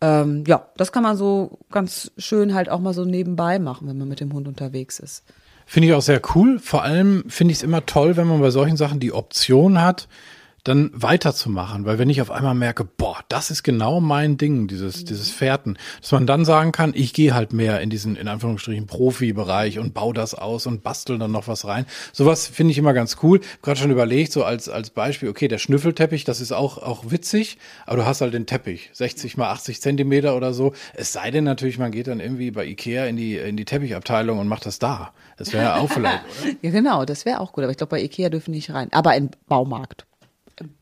ähm, 0.00 0.44
ja, 0.46 0.68
das 0.76 0.92
kann 0.92 1.02
man 1.02 1.16
so 1.16 1.58
ganz 1.70 2.12
schön 2.18 2.54
halt 2.54 2.68
auch 2.68 2.80
mal 2.80 2.94
so 2.94 3.04
nebenbei 3.04 3.58
machen, 3.58 3.88
wenn 3.88 3.98
man 3.98 4.08
mit 4.08 4.20
dem 4.20 4.32
Hund 4.32 4.48
unterwegs 4.48 4.98
ist. 4.98 5.24
Finde 5.66 5.88
ich 5.88 5.94
auch 5.94 6.02
sehr 6.02 6.20
cool. 6.34 6.58
Vor 6.58 6.82
allem 6.82 7.24
finde 7.28 7.52
ich 7.52 7.58
es 7.58 7.62
immer 7.62 7.86
toll, 7.86 8.16
wenn 8.16 8.26
man 8.26 8.40
bei 8.40 8.50
solchen 8.50 8.76
Sachen 8.76 9.00
die 9.00 9.12
Option 9.12 9.80
hat, 9.80 10.08
dann 10.64 10.90
weiterzumachen. 10.94 11.84
Weil 11.84 11.98
wenn 11.98 12.10
ich 12.10 12.20
auf 12.20 12.30
einmal 12.30 12.54
merke, 12.54 12.84
boah, 12.84 13.18
das 13.28 13.50
ist 13.50 13.62
genau 13.62 14.00
mein 14.00 14.38
Ding, 14.38 14.66
dieses, 14.66 15.02
mhm. 15.02 15.06
dieses 15.06 15.30
Fährten, 15.30 15.78
dass 16.00 16.12
man 16.12 16.26
dann 16.26 16.44
sagen 16.44 16.72
kann, 16.72 16.92
ich 16.94 17.12
gehe 17.12 17.34
halt 17.34 17.52
mehr 17.52 17.80
in 17.80 17.90
diesen, 17.90 18.16
in 18.16 18.28
Anführungsstrichen, 18.28 18.86
Profibereich 18.86 19.78
und 19.78 19.94
baue 19.94 20.14
das 20.14 20.34
aus 20.34 20.66
und 20.66 20.82
bastel 20.82 21.18
dann 21.18 21.30
noch 21.30 21.46
was 21.46 21.66
rein. 21.66 21.86
Sowas 22.12 22.46
finde 22.48 22.72
ich 22.72 22.78
immer 22.78 22.94
ganz 22.94 23.18
cool. 23.22 23.40
Gerade 23.62 23.78
schon 23.78 23.90
überlegt, 23.90 24.32
so 24.32 24.42
als, 24.42 24.68
als 24.68 24.90
Beispiel, 24.90 25.28
okay, 25.28 25.48
der 25.48 25.58
Schnüffelteppich, 25.58 26.24
das 26.24 26.40
ist 26.40 26.52
auch, 26.52 26.78
auch 26.78 27.10
witzig, 27.10 27.58
aber 27.86 27.98
du 27.98 28.06
hast 28.06 28.22
halt 28.22 28.32
den 28.32 28.46
Teppich, 28.46 28.90
60 28.94 29.36
mal 29.36 29.50
80 29.50 29.82
Zentimeter 29.82 30.36
oder 30.36 30.54
so. 30.54 30.72
Es 30.94 31.12
sei 31.12 31.30
denn 31.30 31.44
natürlich, 31.44 31.78
man 31.78 31.92
geht 31.92 32.06
dann 32.06 32.20
irgendwie 32.20 32.50
bei 32.50 32.64
Ikea 32.66 33.04
in 33.04 33.16
die, 33.16 33.36
in 33.36 33.56
die 33.58 33.66
Teppichabteilung 33.66 34.38
und 34.38 34.48
macht 34.48 34.64
das 34.64 34.78
da. 34.78 35.12
Das 35.36 35.52
wäre 35.52 35.64
ja 35.64 35.76
auch 35.76 35.90
vielleicht, 35.90 36.22
oder? 36.42 36.54
Ja, 36.62 36.70
genau, 36.70 37.04
das 37.04 37.26
wäre 37.26 37.40
auch 37.40 37.52
gut. 37.52 37.64
Aber 37.64 37.70
ich 37.70 37.76
glaube, 37.76 37.90
bei 37.90 38.02
Ikea 38.02 38.30
dürfen 38.30 38.52
nicht 38.52 38.72
rein. 38.72 38.88
Aber 38.92 39.14
im 39.16 39.30
Baumarkt. 39.46 40.06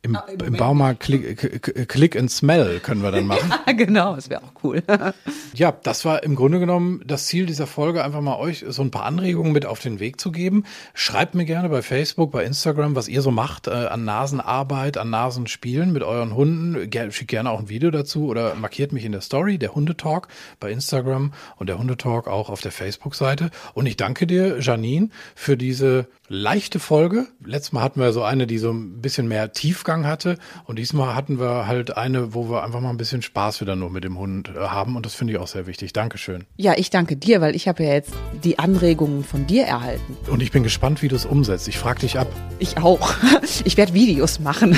Im, 0.02 0.16
ah, 0.16 0.24
im, 0.30 0.40
im 0.40 0.52
Baumarkt 0.54 1.00
Click, 1.00 1.88
Click 1.88 2.16
and 2.16 2.30
Smell 2.30 2.80
können 2.80 3.02
wir 3.02 3.10
dann 3.10 3.26
machen. 3.26 3.52
ja, 3.66 3.72
genau, 3.72 4.14
das 4.14 4.28
wäre 4.28 4.42
auch 4.42 4.52
cool. 4.62 4.82
ja, 5.54 5.72
das 5.82 6.04
war 6.04 6.22
im 6.22 6.34
Grunde 6.34 6.60
genommen 6.60 7.02
das 7.06 7.26
Ziel 7.26 7.46
dieser 7.46 7.66
Folge, 7.66 8.04
einfach 8.04 8.20
mal 8.20 8.36
euch 8.36 8.64
so 8.68 8.82
ein 8.82 8.90
paar 8.90 9.04
Anregungen 9.04 9.52
mit 9.52 9.64
auf 9.64 9.80
den 9.80 10.00
Weg 10.00 10.20
zu 10.20 10.30
geben. 10.30 10.64
Schreibt 10.92 11.34
mir 11.34 11.44
gerne 11.44 11.68
bei 11.68 11.82
Facebook, 11.82 12.32
bei 12.32 12.44
Instagram, 12.44 12.96
was 12.96 13.08
ihr 13.08 13.22
so 13.22 13.30
macht 13.30 13.66
äh, 13.66 13.70
an 13.70 14.04
Nasenarbeit, 14.04 14.98
an 14.98 15.10
Nasenspielen 15.10 15.92
mit 15.92 16.02
euren 16.02 16.34
Hunden. 16.34 16.90
Ger 16.90 17.10
schickt 17.10 17.30
gerne 17.30 17.50
auch 17.50 17.60
ein 17.60 17.68
Video 17.68 17.90
dazu 17.90 18.26
oder 18.26 18.54
markiert 18.54 18.92
mich 18.92 19.04
in 19.04 19.12
der 19.12 19.20
Story, 19.22 19.58
der 19.58 19.74
Hundetalk 19.74 20.28
bei 20.60 20.70
Instagram 20.70 21.32
und 21.56 21.68
der 21.68 21.78
Hundetalk 21.78 22.28
auch 22.28 22.50
auf 22.50 22.60
der 22.60 22.72
Facebook-Seite. 22.72 23.50
Und 23.74 23.86
ich 23.86 23.96
danke 23.96 24.26
dir, 24.26 24.60
Janine, 24.60 25.08
für 25.34 25.56
diese 25.56 26.08
leichte 26.28 26.78
Folge. 26.78 27.26
Letztes 27.44 27.72
Mal 27.72 27.82
hatten 27.82 28.00
wir 28.00 28.12
so 28.12 28.22
eine, 28.22 28.46
die 28.46 28.58
so 28.58 28.70
ein 28.70 29.00
bisschen 29.00 29.28
mehr 29.28 29.52
Tiefgang 29.62 30.08
hatte. 30.08 30.38
Und 30.64 30.80
diesmal 30.80 31.14
hatten 31.14 31.38
wir 31.38 31.68
halt 31.68 31.96
eine, 31.96 32.34
wo 32.34 32.50
wir 32.50 32.64
einfach 32.64 32.80
mal 32.80 32.90
ein 32.90 32.96
bisschen 32.96 33.22
Spaß 33.22 33.60
wieder 33.60 33.76
nur 33.76 33.90
mit 33.90 34.02
dem 34.02 34.18
Hund 34.18 34.48
äh, 34.48 34.58
haben. 34.58 34.96
Und 34.96 35.06
das 35.06 35.14
finde 35.14 35.34
ich 35.34 35.38
auch 35.38 35.46
sehr 35.46 35.68
wichtig. 35.68 35.92
Dankeschön. 35.92 36.46
Ja, 36.56 36.74
ich 36.76 36.90
danke 36.90 37.16
dir, 37.16 37.40
weil 37.40 37.54
ich 37.54 37.68
habe 37.68 37.84
ja 37.84 37.92
jetzt 37.92 38.12
die 38.42 38.58
Anregungen 38.58 39.22
von 39.22 39.46
dir 39.46 39.64
erhalten. 39.64 40.16
Und 40.28 40.42
ich 40.42 40.50
bin 40.50 40.64
gespannt, 40.64 41.00
wie 41.02 41.06
du 41.06 41.14
es 41.14 41.24
umsetzt. 41.24 41.68
Ich 41.68 41.78
frage 41.78 42.00
dich 42.00 42.18
ab. 42.18 42.26
Ich 42.58 42.78
auch. 42.78 43.14
Ich 43.64 43.76
werde 43.76 43.92
Videos 43.92 44.40
machen. 44.40 44.76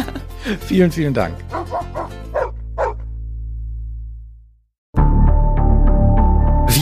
vielen, 0.66 0.90
vielen 0.92 1.14
Dank. 1.14 1.34